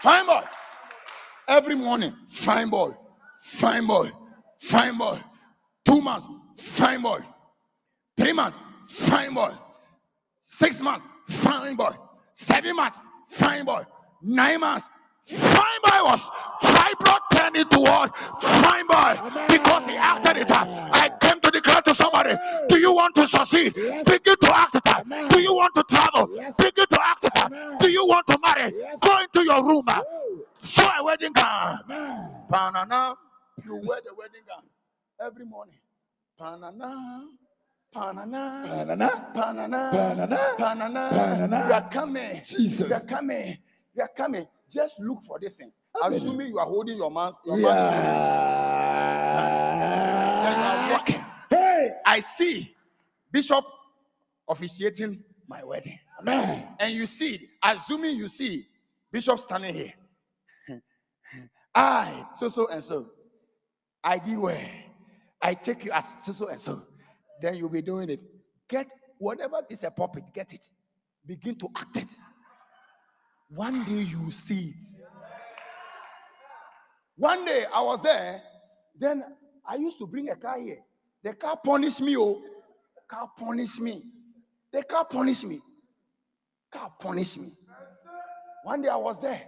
[0.00, 0.42] Fine boy.
[1.46, 2.90] Every morning, fine boy,
[3.40, 4.10] fine boy,
[4.60, 5.18] fine boy.
[5.84, 6.26] Two months,
[6.56, 7.20] fine boy.
[8.16, 9.52] Three months, fine boy.
[10.40, 11.92] Six months, fine boy.
[12.34, 12.98] Seven months,
[13.28, 13.82] fine boy.
[14.22, 14.88] Nine months,
[15.28, 16.30] fine boy was
[16.62, 18.16] fibro turned into what?
[18.42, 19.30] Fine boy.
[19.48, 20.50] Because he acted it.
[20.50, 22.36] I came to declare to somebody,
[22.68, 23.74] do you want to succeed?
[23.74, 24.82] Begin to act it.
[24.88, 25.08] out.
[25.30, 26.26] Do you want to travel?
[26.26, 27.36] Begin to act it.
[27.36, 27.80] out.
[27.80, 28.72] Do you want to marry?
[29.02, 29.84] Go into your room.
[29.88, 30.00] uh,
[30.60, 31.80] Sew a wedding gown.
[32.50, 33.16] Panana,
[33.64, 34.62] you wear the wedding gown
[35.20, 35.74] every morning.
[36.40, 37.24] Panana,
[37.94, 39.10] panana, Banana.
[39.34, 40.38] panana, Panana.
[40.58, 41.10] panana.
[41.10, 41.68] Panana.
[41.68, 42.40] You are coming.
[42.44, 42.88] Jesus.
[42.88, 43.58] You are coming.
[43.94, 44.46] You are coming.
[44.72, 45.70] Just look for this thing.
[46.02, 47.38] Assuming you are holding your mouth.
[47.44, 47.64] Your open.
[50.44, 51.24] Then you are walking.
[51.50, 51.90] Hey.
[52.06, 52.74] I see
[53.30, 53.64] Bishop
[54.48, 55.98] officiating my wedding.
[56.20, 56.68] Amen.
[56.80, 58.66] And you see, assuming you see
[59.10, 59.92] Bishop standing here.
[61.74, 63.10] I, so, so, and so.
[64.04, 64.68] I did where
[65.40, 66.82] I take you as so, so, and so.
[67.40, 68.22] Then you'll be doing it.
[68.68, 70.70] Get whatever is a puppet, get it.
[71.26, 72.16] Begin to act it.
[73.54, 74.82] One day you will see it.
[77.16, 78.42] One day I was there,
[78.98, 79.22] then
[79.66, 80.78] I used to bring a car here.
[81.22, 82.42] The car punished me, oh.
[83.06, 84.02] Car punished me.
[84.72, 85.60] The car punished me.
[86.70, 87.52] Car punished me.
[88.64, 89.42] One day I was there.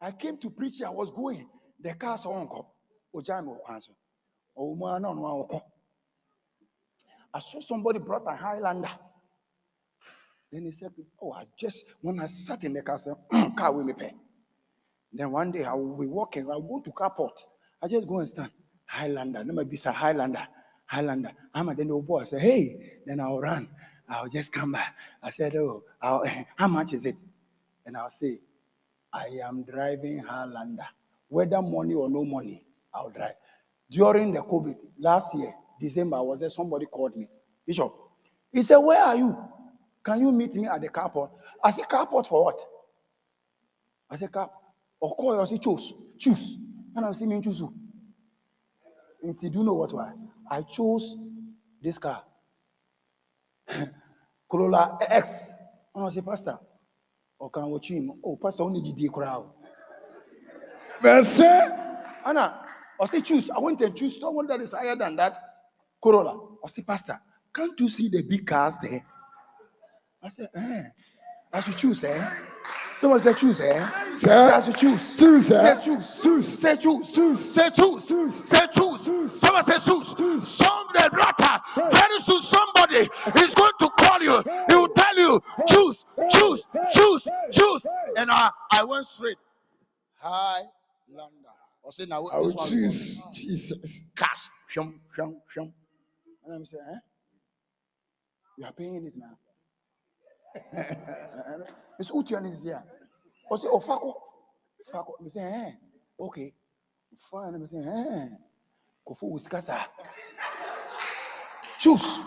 [0.00, 0.80] I came to preach.
[0.82, 1.48] I was going.
[1.80, 2.72] The car saw uncle.
[3.68, 3.92] Answer.
[7.34, 8.90] I saw somebody brought a Highlander.
[10.54, 13.16] Then he said, Oh, I just when I sat in the car, I said,
[13.56, 14.12] car with me pay.
[15.12, 17.32] Then one day I will be walking, I'll go to carport.
[17.82, 18.52] I just go and stand.
[18.86, 19.40] Highlander.
[19.40, 20.46] Let me be a Highlander.
[20.86, 21.32] Highlander.
[21.52, 22.20] I'm a then the old boy.
[22.20, 23.68] I say, hey, then I'll run.
[24.08, 24.94] I'll just come back.
[25.20, 26.24] I said, oh, I'll,
[26.56, 27.16] how much is it?
[27.84, 28.38] And I'll say,
[29.12, 30.86] I am driving Highlander.
[31.28, 33.34] Whether money or no money, I'll drive.
[33.90, 37.26] During the COVID last year, December, I was there, somebody called me.
[37.66, 37.92] Bishop,
[38.52, 39.36] he said, Where are you?
[40.04, 41.30] Can you meet me at the carport?
[41.62, 42.60] I said, Carport for what?
[44.10, 44.50] I said, Car.
[45.00, 45.94] Or call I said, Choose.
[46.18, 46.58] Choose.
[46.94, 47.62] And I see me choose.
[49.22, 50.12] And do you know what why?
[50.50, 51.16] I chose
[51.82, 52.22] this car.
[54.50, 55.50] Corolla X.
[55.94, 56.58] And I say, Pastor,
[57.38, 58.12] or can watch him?
[58.22, 59.50] Oh, Pastor, only the crowd.
[61.02, 61.44] Mercy.
[62.24, 62.60] Anna,
[63.00, 63.50] I say, choose.
[63.50, 65.34] I went and choose someone that is higher than that
[66.02, 66.38] Corolla.
[66.62, 67.18] I say, Pastor,
[67.54, 69.04] can't you see the big cars there?
[70.24, 70.82] I said, eh.
[71.52, 72.30] I should choose, eh?
[72.98, 74.16] Someone said, choose, eh?
[74.16, 75.16] Say, I should choose.
[75.18, 75.74] Choose, eh?
[75.74, 76.22] Say, choose.
[76.22, 76.58] Choose.
[76.58, 77.14] Say, choose.
[77.14, 77.44] Choose.
[77.54, 78.08] Say, choose.
[78.08, 78.34] Choose.
[78.34, 79.40] Say, choose.
[79.40, 80.48] Someone say choose.
[80.48, 81.60] Some the brother.
[81.92, 83.08] Very soon somebody
[83.44, 84.42] is going to call you.
[84.68, 87.86] He will tell you choose, choose, choose, choose.
[88.16, 89.36] And I, I went straight.
[90.16, 90.62] High
[91.08, 91.32] lander.
[91.86, 94.12] I said, now I will this one choose Jesus.
[94.16, 94.48] cash.
[94.68, 95.72] Shum, shum, shum.
[96.46, 96.98] And I'm saying, eh?
[98.56, 99.36] You are paying it now.
[101.98, 102.82] Miss Utian is there.
[103.52, 104.14] I say, oh, Fako.
[104.92, 105.12] Fako.
[105.24, 105.70] I say, eh?
[106.18, 106.52] Okay.
[107.30, 107.54] Fine.
[107.54, 108.28] I'm saying, eh?
[109.06, 109.86] Kofu Wiskasa.
[111.78, 112.20] Choose.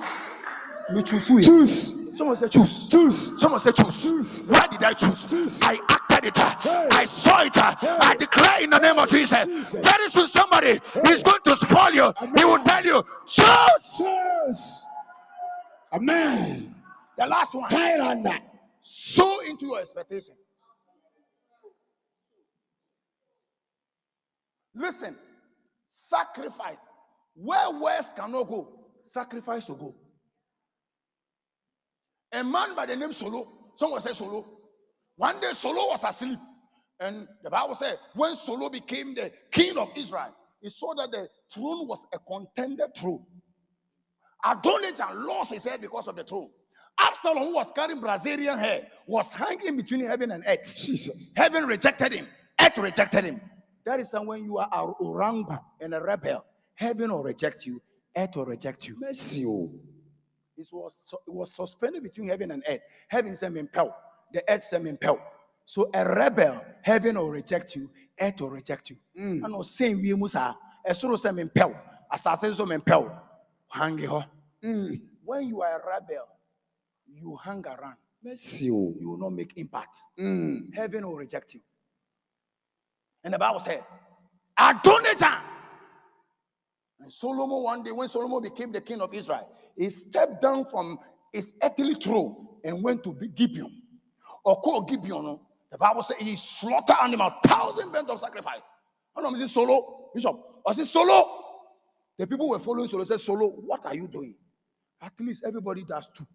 [0.93, 1.41] Me choose who?
[1.41, 2.17] Choose.
[2.17, 2.88] Someone say choose.
[2.88, 3.39] Choose.
[3.39, 4.01] Someone say choose.
[4.03, 4.39] Choose.
[4.47, 5.25] Why did I choose?
[5.25, 5.59] Choose.
[5.61, 6.39] I acted it.
[6.39, 7.57] I saw it.
[7.57, 9.45] I declare in the name of Jesus.
[9.45, 9.82] Jesus.
[9.84, 12.13] Very soon somebody is going to spoil you.
[12.38, 13.97] He will tell you, choose.
[13.97, 14.86] Choose.
[15.91, 16.76] Amen.
[17.18, 17.70] The last one.
[17.70, 18.38] Highlander.
[18.82, 20.36] Sow into your expectation.
[24.76, 25.15] Listen,
[25.89, 26.80] sacrifice.
[27.34, 28.68] Where words cannot go,
[29.03, 29.95] sacrifice will go.
[32.32, 34.45] A man by the name Solo, someone said Solo.
[35.15, 36.39] One day Solo was asleep,
[36.99, 41.28] and the Bible said when Solo became the king of Israel, he saw that the
[41.51, 43.26] throne was a contended throne.
[44.45, 46.49] Adonijah lost his head because of the throne.
[47.00, 50.76] Absalom, who was carrying Brazilian hair, was hanging between heaven and earth.
[50.76, 51.32] Jesus.
[51.36, 52.28] Heaven rejected him,
[52.62, 53.41] earth rejected him.
[53.86, 56.43] That is when you are a orangu and a rebel.
[56.76, 57.82] Heaven will reject you,
[58.16, 58.95] earth will reject you.
[59.00, 59.45] Mercy.
[59.48, 59.70] oh.
[60.58, 62.82] It was, it was suspended between heaven and earth.
[63.08, 63.95] Heaven said, impel.
[64.34, 65.20] The earth said, impel.
[65.66, 67.89] So a rebel, heaven will reject you,
[68.20, 68.98] earth will reject you.
[69.16, 71.80] And I was saying, we must have a sort of some impel.
[72.12, 73.22] Assassin some impel.
[73.70, 74.10] Hang it.
[74.64, 75.02] Mm.
[75.24, 76.28] When you are a rebel,
[77.14, 77.95] you hang around.
[78.24, 78.70] Mercy.
[78.72, 78.93] oh.
[78.99, 79.97] You will not make impact.
[80.20, 80.74] Mm.
[80.74, 81.62] Heaven will reject you.
[83.24, 83.84] And the Bible said,
[84.58, 85.41] Adonijah.
[86.99, 90.97] And Solomon, one day, when Solomon became the king of Israel, he stepped down from
[91.32, 93.72] his earthly throne and went to be Gibeon.
[94.43, 95.39] Or called Gibeon.
[95.72, 98.62] The Bible said he slaughtered animal, thousand burnt of sacrifice.
[99.16, 99.49] I know, Mrs.
[99.49, 100.39] Solo, Bishop.
[100.66, 101.43] I said, Solo.
[102.18, 103.03] The people were following Solo.
[103.03, 104.34] Said, Solo, what are you doing?
[105.01, 106.26] At least everybody does two.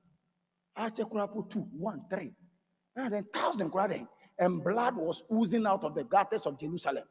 [0.77, 2.33] I check put two, one, three.
[2.97, 4.09] And then thousand then.
[4.39, 7.05] And blood was oozing out of the gutters of Jerusalem.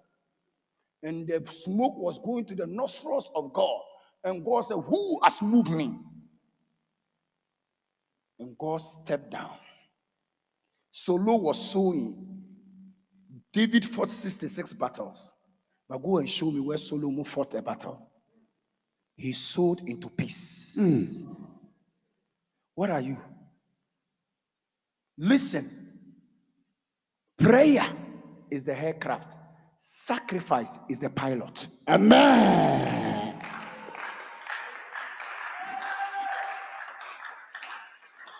[1.03, 3.82] And the smoke was going to the nostrils of God.
[4.24, 5.97] And God said, Who has moved me?
[8.39, 9.53] And God stepped down.
[10.91, 12.43] Solo was sowing.
[13.53, 15.32] David fought 66 battles.
[15.88, 18.09] But go and show me where Solomon fought a battle.
[19.16, 20.76] He sowed into peace.
[20.80, 21.34] Hmm.
[22.74, 23.18] What are you?
[25.24, 25.69] Listen.
[27.38, 27.86] Prayer
[28.49, 29.38] is the aircraft.
[29.78, 31.67] Sacrifice is the pilot.
[31.88, 33.39] Amen.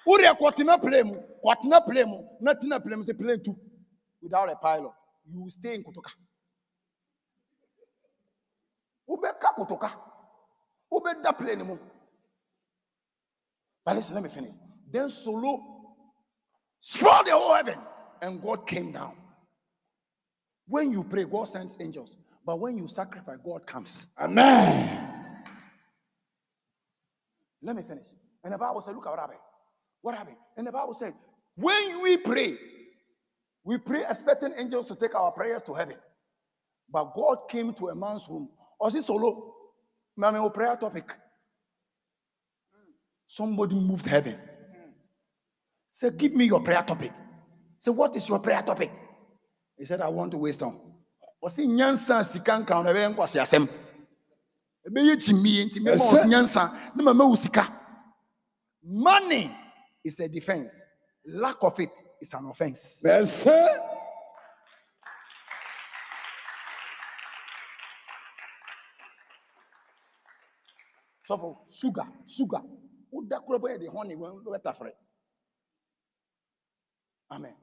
[0.08, 3.56] Uri kwatena plane mu, kwatena plane mu, na tina plane mu, say plane two
[4.20, 4.92] without a pilot.
[5.32, 6.10] You will stay in Kotoka.
[9.08, 9.92] Ubeka Kotoka.
[10.92, 11.78] Ubeda plane mu.
[13.86, 14.54] But listen, let me finish.
[14.92, 15.81] Then Solo
[16.82, 17.80] spoiled the whole heaven,
[18.22, 19.16] and God came down.
[20.68, 22.18] When you pray, God sends angels.
[22.46, 24.08] But when you sacrifice, God comes.
[24.20, 25.24] Amen.
[27.62, 28.06] Let me finish.
[28.44, 29.40] And the Bible said, look at what happened.
[30.02, 30.38] What happened?
[30.58, 31.14] And the Bible said,
[31.56, 32.58] when we pray,
[33.64, 35.98] we pray expecting angels to take our prayers to heaven.
[36.90, 38.50] But God came to a man's room.
[38.80, 39.54] Was it solo?
[40.18, 41.14] Mama, prayer topic.
[43.28, 44.38] Somebody moved heaven.
[45.94, 47.12] Say, give me your prayer topic.
[47.80, 48.92] Say, what is your prayer topic?
[49.78, 50.80] He said, I want to wisdom.
[51.42, 53.68] Was it nyansa sikan kan na ben kwasi asem?
[54.86, 56.28] Ebe ye chimie nti me Yes, ma sir.
[56.28, 57.68] nyansa na mama usika.
[58.84, 59.56] Money
[60.04, 60.82] is a defense.
[61.26, 63.02] Lack of it is an offense.
[63.04, 63.50] Mercy.
[71.26, 72.62] So for sugar, sugar.
[73.12, 74.96] Who that crop the honey when we better for it.
[77.32, 77.54] Amen.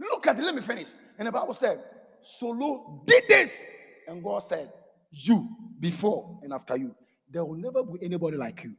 [0.00, 0.42] Look at it.
[0.44, 0.88] Let me finish.
[1.18, 1.80] And the Bible said,
[2.22, 3.68] Solo did this.
[4.06, 4.72] And God said,
[5.10, 5.48] You
[5.78, 6.94] before and after you.
[7.30, 8.74] There will never be anybody like you.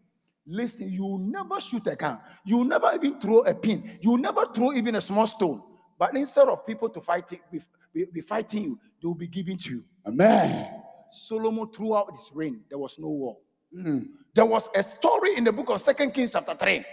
[0.47, 2.19] Listen, you will never shoot a gun.
[2.43, 3.99] You will never even throw a pin.
[4.01, 5.61] You will never throw even a small stone.
[5.99, 7.61] But instead of people to fight it, be,
[7.93, 9.83] be- be fighting you, they will be giving to you.
[10.07, 10.81] Amen.
[11.11, 13.37] Solomon throughout his reign, there was no war.
[13.75, 14.07] Mm.
[14.33, 16.83] There was a story in the book of Second Kings, chapter 3.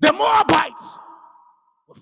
[0.00, 0.98] The Moabites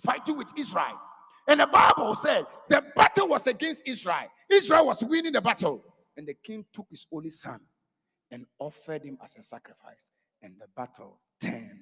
[0.03, 0.99] fighting with Israel.
[1.47, 4.29] And the Bible said The battle was against Israel.
[4.51, 5.83] Israel was winning the battle.
[6.17, 7.61] And the king took his only son
[8.31, 10.11] and offered him as a sacrifice.
[10.43, 11.81] And the battle turned.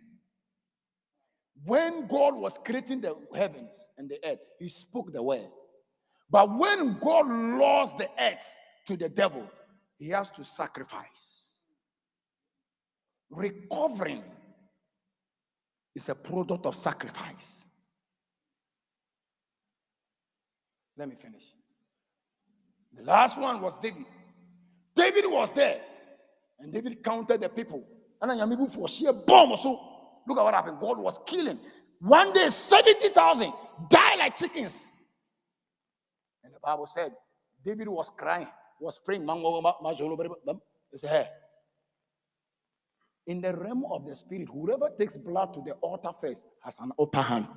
[1.64, 5.48] When God was creating the heavens and the earth, he spoke the word.
[6.28, 9.48] But when God lost the earth to the devil,
[9.98, 11.46] he has to sacrifice.
[13.30, 14.22] Recovering
[15.94, 17.65] is a product of sacrifice.
[20.96, 21.44] Let me finish.
[22.96, 24.06] The last one was David.
[24.94, 25.80] David was there,
[26.58, 27.84] and David counted the people.
[28.20, 29.78] And for sheer bomb so.
[30.26, 30.80] Look at what happened.
[30.80, 31.58] God was killing.
[32.00, 33.52] One day, 70,000
[33.88, 34.90] die like chickens.
[36.42, 37.12] And the Bible said
[37.64, 38.48] David was crying,
[38.80, 39.22] was praying.
[43.26, 46.92] In the realm of the spirit, whoever takes blood to the altar first has an
[46.98, 47.48] upper hand.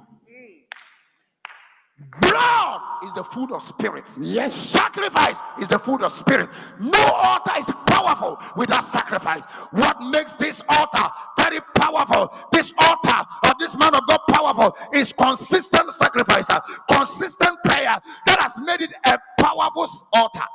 [2.22, 4.18] Blood is the food of spirits.
[4.22, 6.50] Yes, sacrifice is the food of spirit.
[6.80, 9.44] No altar is powerful without sacrifice.
[9.72, 15.14] What makes this altar very powerful, this altar of this man of God powerful, is
[15.14, 16.46] consistent sacrifice,
[16.92, 20.46] consistent prayer that has made it a powerful altar.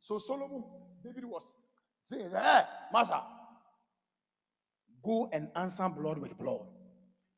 [0.00, 0.62] So Solomon,
[1.02, 1.54] David was
[2.04, 2.62] saying, Hey,
[2.92, 3.20] Master,
[5.02, 6.66] go and answer blood with blood.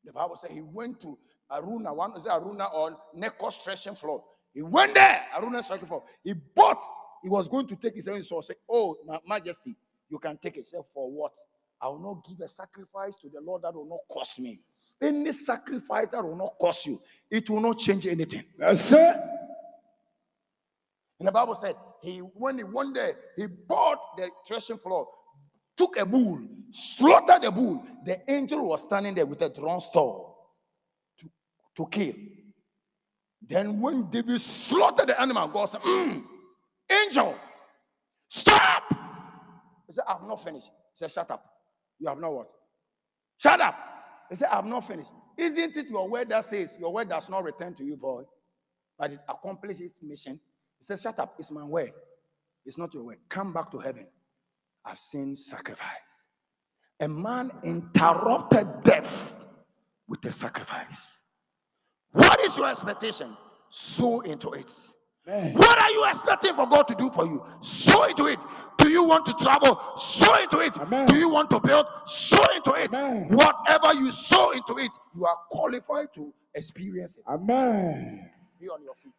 [0.09, 1.19] The Bible said he went to
[1.51, 4.23] Aruna, one is Aruna on Nekos threshing floor.
[4.55, 6.03] He went there, Aruna threshing floor.
[6.23, 6.81] He bought,
[7.21, 8.43] he was going to take his own sword.
[8.45, 9.75] Say, Oh, my majesty,
[10.09, 10.65] you can take it.
[10.65, 11.33] Say, For what?
[11.79, 14.61] I will not give a sacrifice to the Lord that will not cost me.
[14.99, 16.97] Any sacrifice that will not cost you,
[17.29, 18.45] it will not change anything.
[18.57, 19.15] That's it.
[21.19, 25.07] And the Bible said, he when he one day he bought the threshing floor,
[25.79, 27.81] took a bull, slaughtered the bull.
[28.05, 30.33] The angel was standing there with a drawn sword
[31.21, 31.29] to,
[31.77, 32.15] to kill.
[33.47, 36.25] Then when David slaughtered the animal, God said, "Mm,
[36.91, 37.33] Angel,
[38.27, 38.83] stop!
[39.87, 40.67] He said, I've not finished.
[40.67, 41.45] He said, Shut up.
[41.97, 42.49] You have not what?
[43.37, 43.75] Shut up.
[44.29, 45.09] He said, I've not finished.
[45.37, 48.23] Isn't it your word that says your word does not return to you, boy,
[48.97, 50.41] but it accomplishes its mission?
[50.77, 51.93] He says, Shut up, it's my word.
[52.65, 53.19] It's not your word.
[53.29, 54.07] Come back to heaven.
[54.85, 55.87] I've seen sacrifice.
[56.99, 59.35] A man interrupted death
[60.07, 61.19] with a sacrifice.
[62.11, 63.37] What is your expectation?
[63.69, 64.71] Sow into it.
[65.25, 67.43] What are you expecting for God to do for you?
[67.61, 68.39] Sow into it.
[68.79, 69.79] Do you want to travel?
[69.95, 70.75] Sow into it.
[70.77, 71.07] Amen.
[71.07, 71.85] Do you want to build?
[72.07, 72.91] Sow into it.
[72.93, 73.27] Amen.
[73.29, 77.25] Whatever you sow into it, You are qualified to experience it.
[77.27, 78.31] Amen.
[78.59, 79.13] Be on your feet.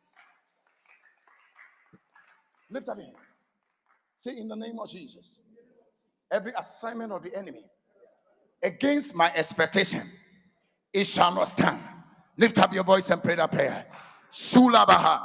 [2.70, 3.16] Lift up your hand.
[4.16, 5.39] Say in the name of Jesus.
[6.30, 7.64] Every assignment of the enemy
[8.62, 10.02] against my expectation,
[10.92, 11.80] it shall not stand.
[12.36, 13.86] Lift up your voice and pray that prayer.
[14.32, 15.20] Sulabaha,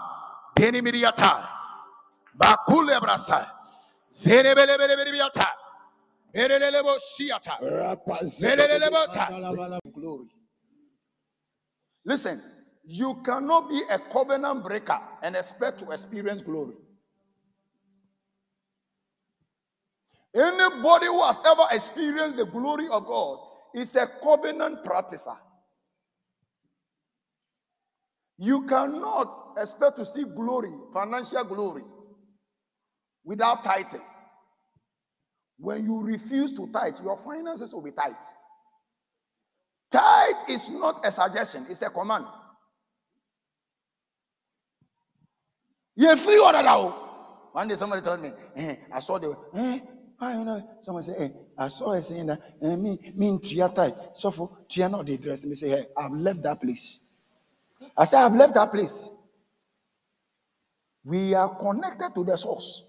[0.55, 1.47] Penimiriata,
[2.37, 3.47] Bakule Brasa,
[4.13, 5.45] Zerebelebelebiata,
[6.33, 7.59] Erelebo Siata,
[8.23, 9.81] Zelelebota.
[9.93, 10.27] Glory.
[12.03, 12.41] Listen,
[12.83, 16.75] you cannot be a covenant breaker and expect to experience glory.
[20.35, 23.39] Anybody who has ever experienced the glory of God
[23.73, 25.37] is a covenant practicer.
[28.37, 31.83] You cannot expect to see glory, financial glory,
[33.23, 34.01] without tithing.
[35.57, 38.21] When you refuse to tithe, your finances will be tight.
[39.89, 42.25] Tithe is not a suggestion, it's a command.
[45.95, 47.03] You're free order now.
[47.53, 49.79] One day somebody told me, eh, I saw the eh,
[50.19, 50.69] I don't know.
[50.81, 53.93] Someone said, eh, I saw her saying that eh, me, me in Tria tithe.
[54.15, 55.45] So for Tria not the dress.
[55.45, 56.99] Me say, hey, I've left that place.
[57.97, 59.09] I said, I've left that place.
[61.03, 62.83] We are connected to the source.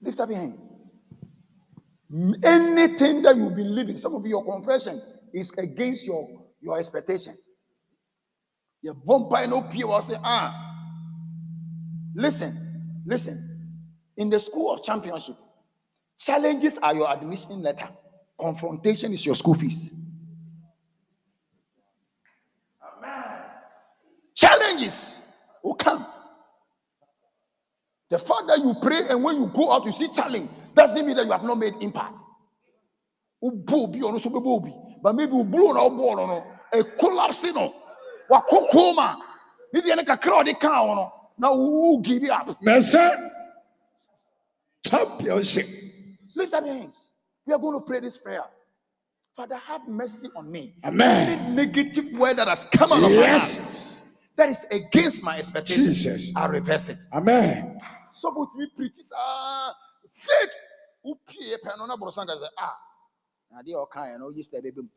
[0.00, 0.58] Lift up your hand.
[2.44, 5.00] Anything that you've been living, some of your confession
[5.32, 6.28] is against your,
[6.60, 7.34] your expectation.
[8.82, 10.68] You're bumped by no will say, ah.
[12.14, 12.71] Listen,
[13.04, 13.48] listen.
[14.16, 15.36] In the school of championship,
[16.18, 17.88] challenges are your admission letter.
[18.38, 19.92] Confrontation is your school fees.
[24.34, 25.20] Challenges
[25.62, 26.06] will come.
[28.10, 31.16] The fact that you pray and when you go out, you see challenge doesn't mean
[31.16, 32.20] that you have not made impact.
[33.40, 37.74] But maybe you blow no ball a collapse no.
[38.30, 39.16] Wakokoma.
[39.72, 42.96] ne deɛ ne kakra a ɔde kaa wo no na wo give it up Mese.
[44.84, 45.66] Championship.
[46.34, 47.06] lift up your hands
[47.46, 48.44] we are going to pray this prayer
[49.36, 51.38] father have mercy on me Amen.
[51.40, 56.02] any negative word that has come out of my mouth that is against my expectations
[56.02, 56.32] Jesus.
[56.36, 57.80] i reverse it Amen.
[58.12, 59.72] so but we preach saa
[60.14, 60.50] faith
[61.04, 62.76] wopie pɛ no na borosan ka sɛ ah
[63.50, 64.88] na a ɔkaeɛ no wogye sɛ bɛbɛ mu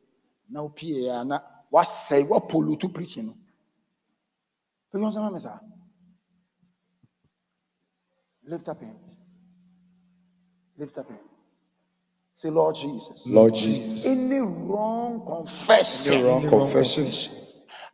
[0.48, 1.40] na wopie a na
[1.72, 3.34] wasɛe woapoluto preaching no
[4.92, 5.58] pɛyɛ sɛ ma me saa
[8.46, 9.26] lift up hands.
[10.78, 11.20] Lift up hands.
[12.34, 13.26] Say lord jesus.
[13.26, 14.04] Lord Jesus.
[14.04, 16.14] any wrong confession.
[16.14, 17.06] Any wrong confession.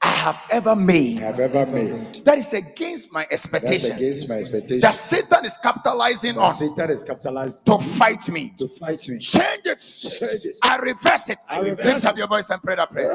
[0.03, 2.25] i have ever made I have ever made.
[2.25, 4.81] that is against my That's expectation against my expectation.
[4.81, 9.19] that satan is capitalizing on Satan is capitalized to fight me to fight me.
[9.19, 9.81] change it.
[9.81, 10.57] Change it.
[10.63, 11.39] I reverse it.
[11.49, 13.13] I reverse Lift up your voice and pray that prayer.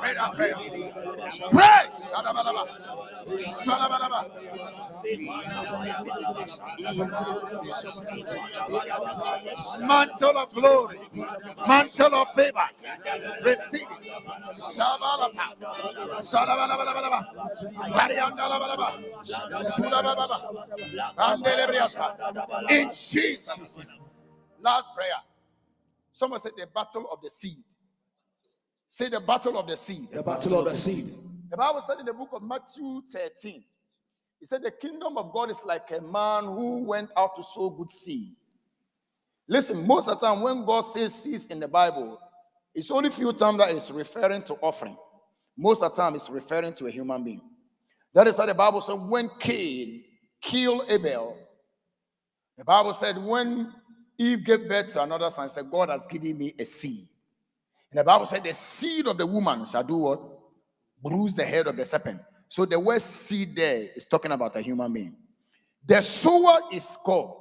[0.00, 0.54] Pray that prayer.
[1.50, 1.86] Pray.
[9.80, 10.98] Mantle of glory,
[11.66, 12.68] mantle of favor,
[13.44, 13.88] receive it.
[14.58, 15.54] Shabalata.
[16.30, 17.20] Shadabadabadabadaba.
[17.96, 18.88] Hariandalabalaba.
[19.62, 20.38] Shudabadaba.
[21.18, 22.70] Andelebriasa.
[22.70, 23.98] In Jesus.
[24.60, 25.10] Last prayer.
[26.12, 27.64] Someone said the battle of the seed.
[28.88, 30.08] Say the battle of the seed.
[30.12, 31.06] The battle of the seed.
[31.50, 33.64] The Bible said in the book of Matthew 13,
[34.40, 37.70] it said, The kingdom of God is like a man who went out to sow
[37.70, 38.34] good seed.
[39.48, 42.18] Listen, most of the time when God says seeds in the Bible,
[42.74, 44.96] it's only few times that it's referring to offering.
[45.56, 47.42] Most of the time it's referring to a human being.
[48.14, 50.04] That is how the Bible said when Cain
[50.40, 51.36] killed Abel,
[52.56, 53.72] the Bible said when
[54.18, 57.06] Eve gave birth to another son, said, God has given me a seed.
[57.90, 60.20] And the Bible said, the seed of the woman shall do what?
[61.02, 62.20] bruise the head of the serpent.
[62.50, 65.16] So the word seed there is talking about a human being.
[65.86, 67.32] The sower is God.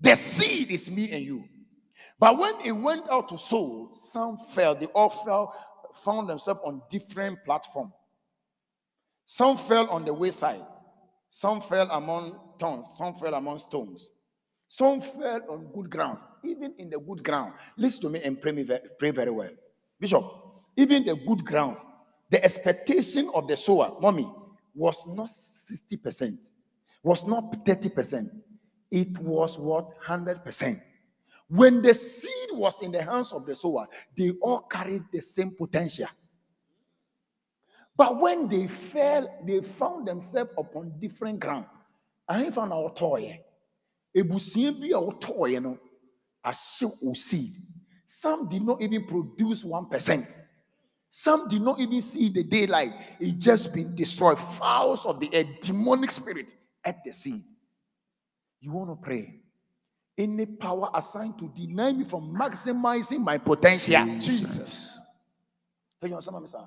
[0.00, 1.44] The seed is me and you.
[2.18, 4.74] But when it went out to sow, some fell.
[4.74, 5.54] They all fell,
[5.94, 7.92] found themselves on different platforms.
[9.24, 10.66] Some fell on the wayside.
[11.30, 12.92] Some fell among thorns.
[12.98, 14.10] Some fell among stones.
[14.66, 16.24] Some fell on good grounds.
[16.42, 18.68] Even in the good ground, listen to me and pray, me
[18.98, 19.50] pray very well.
[20.00, 20.24] Bishop,
[20.76, 21.86] even the good grounds,
[22.30, 24.30] the expectation of the sower, mommy,
[24.74, 26.52] was not 60%,
[27.02, 28.30] was not 30%.
[28.90, 29.88] It was what?
[30.06, 30.80] 100%.
[31.48, 35.50] When the seed was in the hands of the sower, they all carried the same
[35.50, 36.06] potential.
[37.96, 41.66] But when they fell, they found themselves upon different ground.
[42.28, 43.40] I found our toy.
[44.16, 45.78] Ebusua bi a wɔtɔɔeɛ no
[46.44, 47.50] ahyew o seed.
[48.06, 50.26] Some did not even produce one percent.
[51.12, 52.92] Some did not even see the daylight.
[53.18, 54.38] It just been destroyed.
[54.38, 56.54] Fowls of the air, demonic spirit
[56.84, 57.42] at the seed.
[58.60, 59.40] You want to pray?
[60.16, 64.06] Any power assigned to deny me from maximizing my potential.
[64.20, 64.98] Jesus.
[66.00, 66.64] Hey, you know something, sir?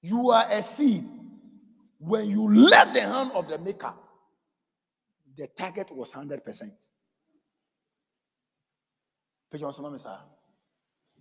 [0.00, 1.04] You are a seed.
[1.98, 3.92] When you left the hand of the maker,
[5.36, 6.60] the target was 100%.
[6.62, 6.70] Hey,
[9.54, 10.16] you know something, sir?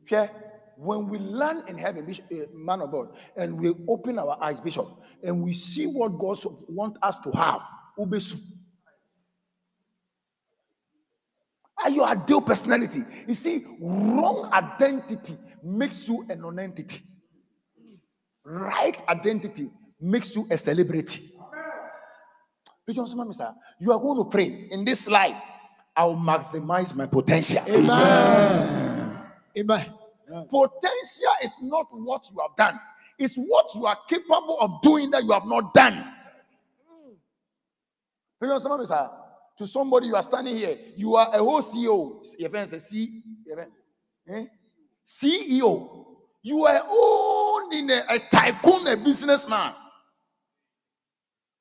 [0.10, 0.30] Hwɛ,
[0.76, 4.60] When we land in heaven, Bishop, eh, man of God, and we open our eyes,
[4.60, 4.88] Bishop,
[5.24, 7.62] and we see what God wants us to have,
[7.98, 8.40] ubesu.
[11.84, 13.04] Are you ideal personality?
[13.28, 17.02] You see, wrong identity makes you a non-entity.
[18.46, 19.70] Right identity
[20.00, 21.30] makes you a celebrity.
[22.86, 23.08] Bishop,
[23.80, 25.38] You are going to pray in this life.
[25.96, 27.64] I'll maximize my potential.
[27.70, 28.83] Amen.
[29.56, 32.80] Potential is not what you have done,
[33.18, 36.14] it's what you are capable of doing that you have not done.
[38.42, 39.06] You know, somebody say,
[39.58, 42.26] to somebody you are standing here, you are a whole CEO.
[42.26, 43.22] Says, C,
[44.28, 44.46] eh?
[45.06, 46.06] CEO.
[46.42, 49.74] You are owning a, a tycoon, a businessman.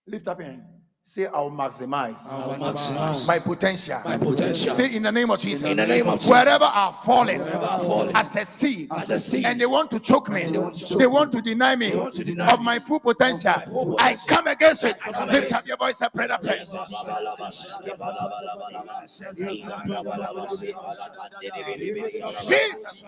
[0.07, 0.63] Lift up your hand.
[1.05, 4.01] Say, I'll maximize, I'll maximize my potential.
[4.05, 4.73] my potential.
[4.73, 5.69] Say, in the name of Jesus.
[5.69, 6.31] In the name of Jesus.
[6.31, 9.99] Wherever I've fallen, I've fallen as a seed, as a seed, and they want to
[9.99, 12.79] choke me, they want to choke they want to deny me to deny of my
[12.79, 13.53] full potential.
[13.69, 14.29] full I potential.
[14.29, 15.01] come against it.
[15.01, 16.65] come Lift against up your voice and pray that prayer.
[22.47, 23.05] Jesus.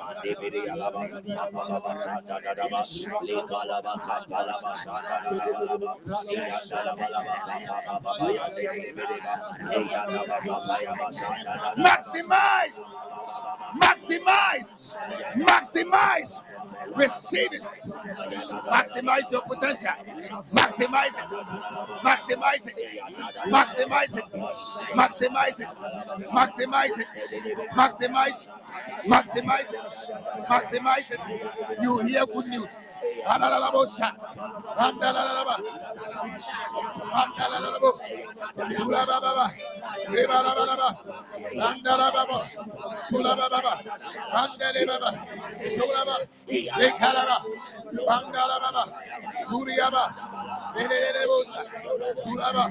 [11.77, 12.81] Maximize.
[13.77, 14.97] Maximize.
[15.37, 16.43] Maximize.
[16.97, 17.63] Receive it.
[18.71, 19.91] Maximize your potential.
[20.53, 21.29] Maximize it.
[22.03, 22.77] Maximize it.
[23.49, 24.25] Maximize it.
[24.95, 25.69] Maximize it.
[26.33, 27.09] Maximize it.
[27.75, 28.49] Maximize.
[29.07, 29.81] Maximize it.
[30.49, 31.21] Maximize it.
[31.83, 32.85] You hear good news.
[37.75, 38.05] Adalalabosa.
[38.05, 38.15] Adalalaba.
[38.57, 38.75] Adalalabo.
[38.77, 39.47] Sulababa.
[40.11, 40.89] Rebalabalaba.
[41.69, 42.39] Andalababa.
[42.97, 43.73] Sulababa.
[44.33, 45.11] Andelebaba.
[45.63, 46.17] Sulaba.
[46.79, 47.37] Lekalaba.
[48.09, 48.85] Andalababa.
[49.47, 50.05] Suriaba.
[50.77, 51.61] Elelebosa.
[52.17, 52.65] Sulaba.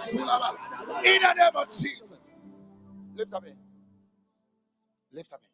[0.00, 0.50] Sulaba.
[1.04, 2.10] In the name of Jesus.
[3.14, 3.56] Lift up it.
[5.12, 5.50] Lift up it.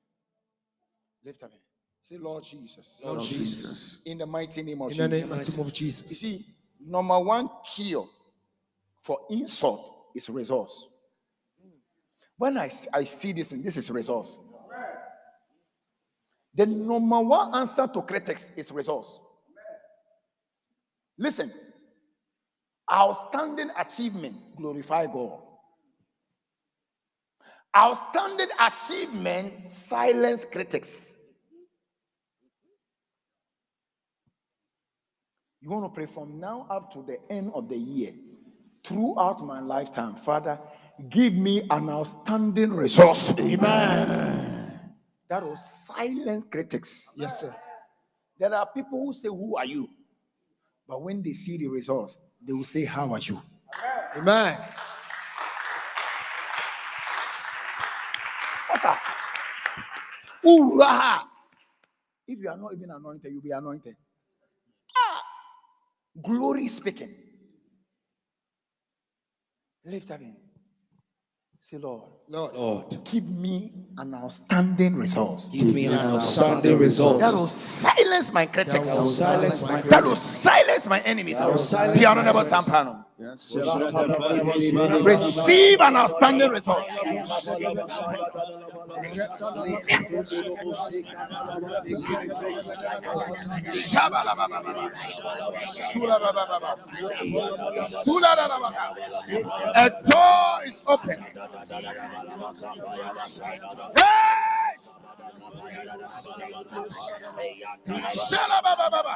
[1.27, 1.61] Lift up it.
[2.03, 3.01] Say, Lord Jesus.
[3.05, 3.99] Lord Jesus.
[4.05, 5.49] In the mighty name of In the Jesus.
[5.57, 6.21] name of You Jesus.
[6.21, 6.45] see,
[6.81, 8.09] number one cure
[9.07, 10.89] for insult is resource.
[12.37, 14.37] When I, I see this, and this is resource.
[16.53, 19.21] The number one answer to critics is resource.
[21.17, 21.53] Listen,
[22.93, 25.41] outstanding achievement glorify God.
[27.77, 31.17] Outstanding achievement silence critics.
[35.61, 38.13] You want to pray from now up to the end of the year,
[38.87, 40.59] throughout my lifetime, Father,
[41.09, 43.35] give me an outstanding resource.
[43.39, 44.81] Amen.
[45.29, 47.15] That will silence critics.
[47.19, 47.55] Yes, sir.
[48.39, 49.89] There are people who say, Who are you?
[50.89, 53.43] But when they see the results, they will say, How are you?
[54.17, 54.57] Amen.
[58.71, 58.99] What's up?
[60.43, 61.25] Hoorah!
[62.29, 63.97] If you are not even anointed, you'll be anointed.
[64.97, 65.23] Ah!
[66.23, 67.26] Glory speaking.
[69.87, 70.35] Lift up in.
[71.61, 75.49] Say, Lord, Lord, Lord, give me an outstanding result.
[75.53, 77.21] give me an outstanding result.
[77.21, 78.89] That will silence my critics.
[78.89, 81.39] That will silence my That will silence my enemies.
[81.41, 83.06] will silence Piano my never sampano.
[85.03, 86.51] Receive an outstanding.
[98.05, 98.77] Suladadababa.
[99.77, 101.25] A door is open.
[103.97, 104.56] Hey!
[108.27, 109.15] Shalabababa.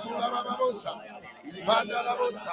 [0.00, 0.92] Sulabababosa.
[1.66, 2.52] Bandalabosa.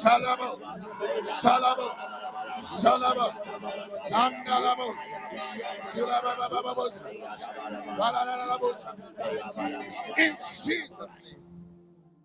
[0.00, 0.60] Shalabo.
[1.24, 1.88] Shalabo.
[2.62, 3.28] Shalabo.
[4.10, 4.94] Andalabo.
[5.82, 7.04] Sulabababosa.
[7.98, 8.90] Balalalabosa.
[10.18, 11.42] In Jesus' name.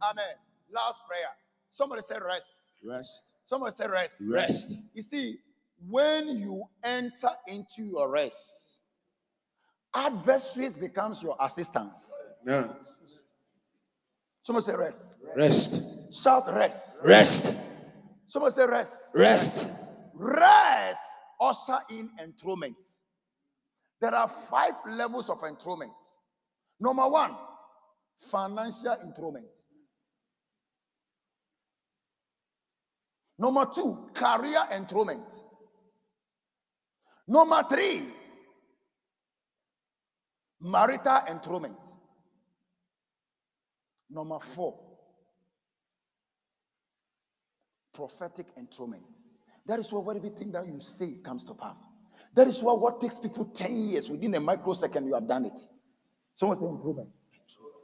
[0.01, 0.35] Amen.
[0.71, 1.31] Last prayer.
[1.69, 2.73] Somebody say rest.
[2.83, 3.33] Rest.
[3.45, 4.21] Somebody say rest.
[4.29, 4.73] Rest.
[4.93, 5.39] You see,
[5.89, 8.66] when you enter into your rest,
[9.93, 12.13] adversaries becomes your assistance.
[12.45, 12.67] Yeah.
[14.43, 15.17] Somebody say rest.
[15.35, 16.23] Rest.
[16.23, 16.99] Shout rest.
[17.03, 17.57] Rest.
[18.27, 19.15] Somebody say rest.
[19.15, 19.67] Rest.
[20.13, 21.01] Rest
[21.39, 22.77] usher in enthronement.
[23.99, 25.93] There are five levels of enthronement.
[26.79, 27.35] Number one,
[28.19, 29.47] financial enthronement.
[33.39, 35.31] Number two, career enthronement.
[37.27, 38.03] Number three,
[40.61, 41.77] marital enthronement.
[44.09, 44.79] Number four,
[47.93, 49.03] prophetic enthronement.
[49.65, 51.85] That is why everything that you say comes to pass.
[52.33, 55.59] That is why what takes people 10 years, within a microsecond, you have done it.
[56.35, 57.09] Someone say enthronement.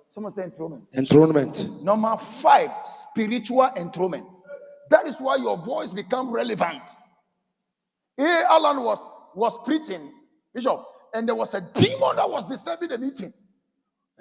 [0.07, 0.83] Someone say enthronement.
[0.93, 1.83] Enthronement.
[1.83, 4.27] Number five, spiritual enthronement.
[4.91, 6.83] That is why your voice become relevant.
[8.19, 8.43] A.
[8.49, 10.11] Allen was, was preaching,
[10.53, 13.33] Bishop, and there was a demon that was disturbing the meeting.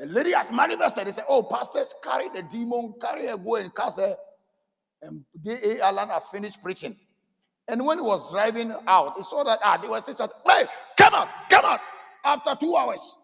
[0.01, 1.07] A lady has manifested.
[1.07, 4.17] They say, Oh, pastors, carry the demon, carry her, go and cast her.
[5.03, 5.81] And A.A.
[5.81, 6.97] Allen has finished preaching.
[7.69, 10.65] And when he was driving out, he saw that ah, they were saying, Hey,
[10.99, 11.81] come out, come out.
[12.25, 13.17] After two hours.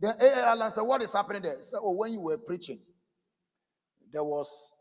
[0.00, 0.46] Then A.A.
[0.48, 1.56] Allen said, What is happening there?
[1.58, 2.80] He said, Oh, when you were preaching,
[4.12, 4.72] there was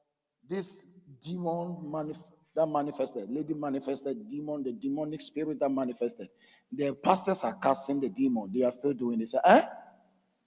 [0.50, 0.78] this
[1.22, 2.24] demon manif-
[2.56, 6.30] that manifested, lady manifested, demon, the demonic spirit that manifested.
[6.72, 8.50] The pastors are casting the demon.
[8.54, 9.36] They are still doing this.
[9.44, 9.62] Eh?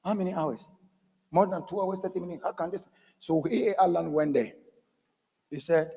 [0.05, 0.69] How many hours?
[1.31, 2.43] More than two hours, 30 minutes.
[2.45, 2.87] How can this?
[3.19, 3.75] So A.A.
[3.79, 4.53] Allen went there.
[5.51, 5.91] He said,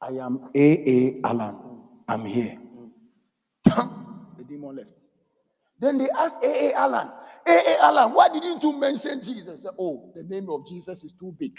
[0.00, 1.20] I am A.A.
[1.24, 1.56] Allen.
[2.08, 2.58] I'm here.
[3.64, 4.92] the demon left.
[5.78, 6.74] Then they asked A.A.
[6.74, 7.08] Allen,
[7.46, 7.78] A.A.
[7.82, 9.62] Allen, why didn't you mention Jesus?
[9.62, 11.58] Said, oh, the name of Jesus is too big.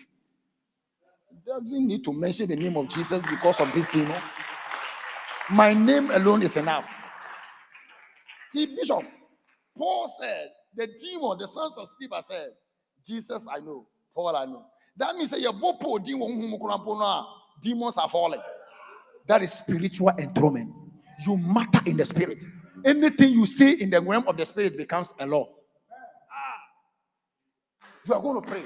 [1.45, 4.21] Doesn't need to mention the name of Jesus because of this demon.
[5.49, 6.85] My name alone is enough.
[8.53, 9.03] See, Bishop,
[9.77, 12.49] Paul said, the demon, the sons of Stephen said,
[13.05, 14.65] Jesus I know, Paul I know.
[14.97, 15.99] That means that your bopo
[17.01, 17.25] ah,
[17.61, 18.41] demons are falling.
[19.27, 20.73] That is spiritual enthronement.
[21.25, 22.43] You matter in the spirit.
[22.83, 25.47] Anything you say in the realm of the spirit becomes a law.
[26.31, 27.83] Ah.
[28.05, 28.63] You are going to pray.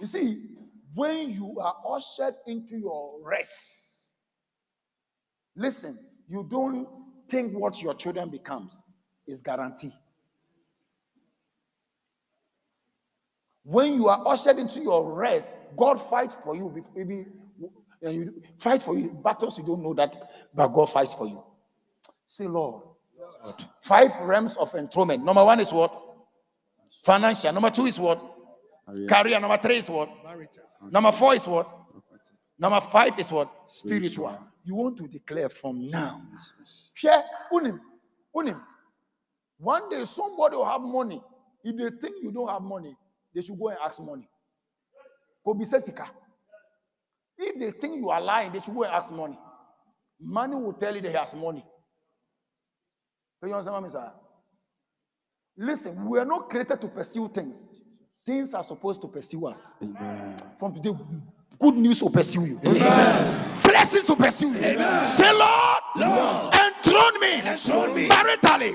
[0.00, 0.42] You see,
[0.94, 3.89] when you are ushered into your rest,
[5.56, 5.98] listen,
[6.28, 6.88] you don't
[7.28, 8.82] think what your children becomes
[9.26, 9.92] is guaranteed.
[13.62, 16.84] When you are ushered into your rest, God fights for you.
[16.94, 17.26] Maybe
[18.02, 21.42] and you fight for you battles you don't know that, but God fights for you.
[22.24, 22.82] Say, Lord,
[23.44, 23.64] Lord.
[23.82, 25.24] five realms of enthronement.
[25.24, 26.00] Number one is what?
[27.04, 27.52] Financial.
[27.52, 28.18] Number two is what?
[29.08, 29.38] Career.
[29.38, 30.08] Number three is what?
[30.24, 30.64] Marital.
[30.90, 31.79] Number four is what?
[32.60, 33.50] Number five is what?
[33.66, 34.38] Spiritual.
[34.64, 36.20] You want to declare from now.
[36.92, 37.80] Share unim.
[38.36, 38.60] Unim.
[39.58, 41.22] One day somebody will have money.
[41.64, 42.94] If they think you don't have money,
[43.34, 44.28] they should go and ask money.
[47.38, 49.38] If they think you are lying, they should go and ask money.
[50.20, 51.64] Money will tell you they has money.
[53.42, 54.10] You understand what I'm
[55.56, 57.64] Listen, we are not created to pursue things.
[58.26, 59.74] Things are supposed to pursue us.
[59.82, 60.36] Amen.
[60.58, 60.94] From today,
[61.60, 62.60] good news will pursue you.
[62.64, 63.60] Amen.
[63.62, 64.58] Blessings will pursue you.
[64.64, 65.06] Amen.
[65.06, 68.72] Say, Lord, Lord enthrone me, enthrone me maritally,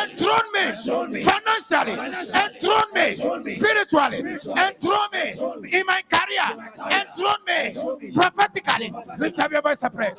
[0.00, 3.12] enthrone me financially, enthrone me.
[3.54, 4.18] Spiritually,
[4.56, 5.78] enthrone me.
[5.78, 8.12] In my career, enthrone me.
[8.14, 8.92] Prophetically.
[9.18, 10.12] Lift up your voice and pray.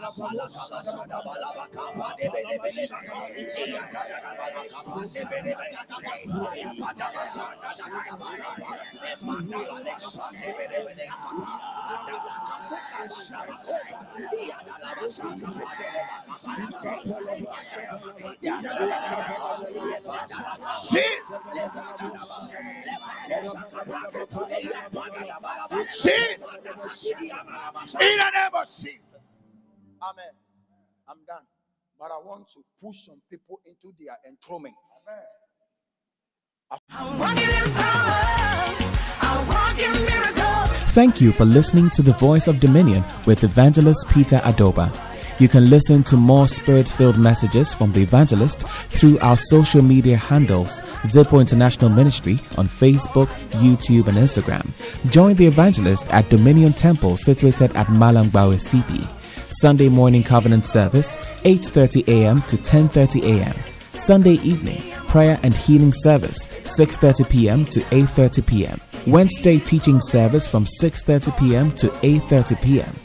[20.33, 21.41] Jesus.
[28.01, 29.23] In the name of Jesus.
[30.01, 30.33] Amen.
[31.07, 31.43] I'm done.
[31.99, 34.75] But I want to push some people into their enthronement.
[40.93, 45.12] Thank you for listening to the Voice of Dominion with Evangelist Peter Adoba.
[45.39, 50.15] You can listen to more spirit filled messages from the evangelist through our social media
[50.15, 54.65] handles, Zipo International Ministry on Facebook, YouTube, and Instagram.
[55.11, 59.07] Join the evangelist at Dominion Temple situated at Malangbawe CP.
[59.49, 62.41] Sunday morning covenant service, 8:30 a.m.
[62.43, 63.55] to 10:30 a.m.
[63.89, 67.65] Sunday evening prayer and healing service, 6:30 p.m.
[67.65, 68.81] to 8:30 p.m.
[69.05, 71.71] Wednesday teaching service from 6:30 p.m.
[71.73, 72.95] to 8:30 p.m.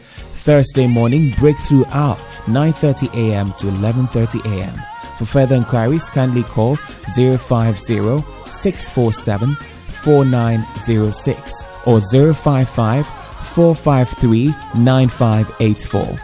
[0.49, 2.17] Thursday morning breakthrough hour
[2.47, 3.53] 9:30 a.m.
[3.59, 4.73] to 11:30 a.m.
[5.19, 7.37] For further inquiries, kindly call 050
[8.49, 16.19] 647 4906 or 055 453 9584.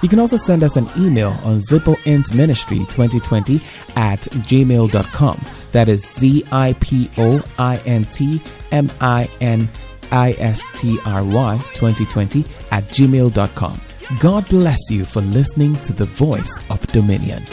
[0.00, 3.60] You can also send us an email on zipointministry2020
[3.94, 5.44] at gmail.com.
[5.72, 8.40] That is Z I P O I N T
[8.72, 9.68] M I N
[10.12, 13.80] I S T R Y 2020 at gmail.com.
[14.20, 17.44] God bless you for listening to the voice of Dominion.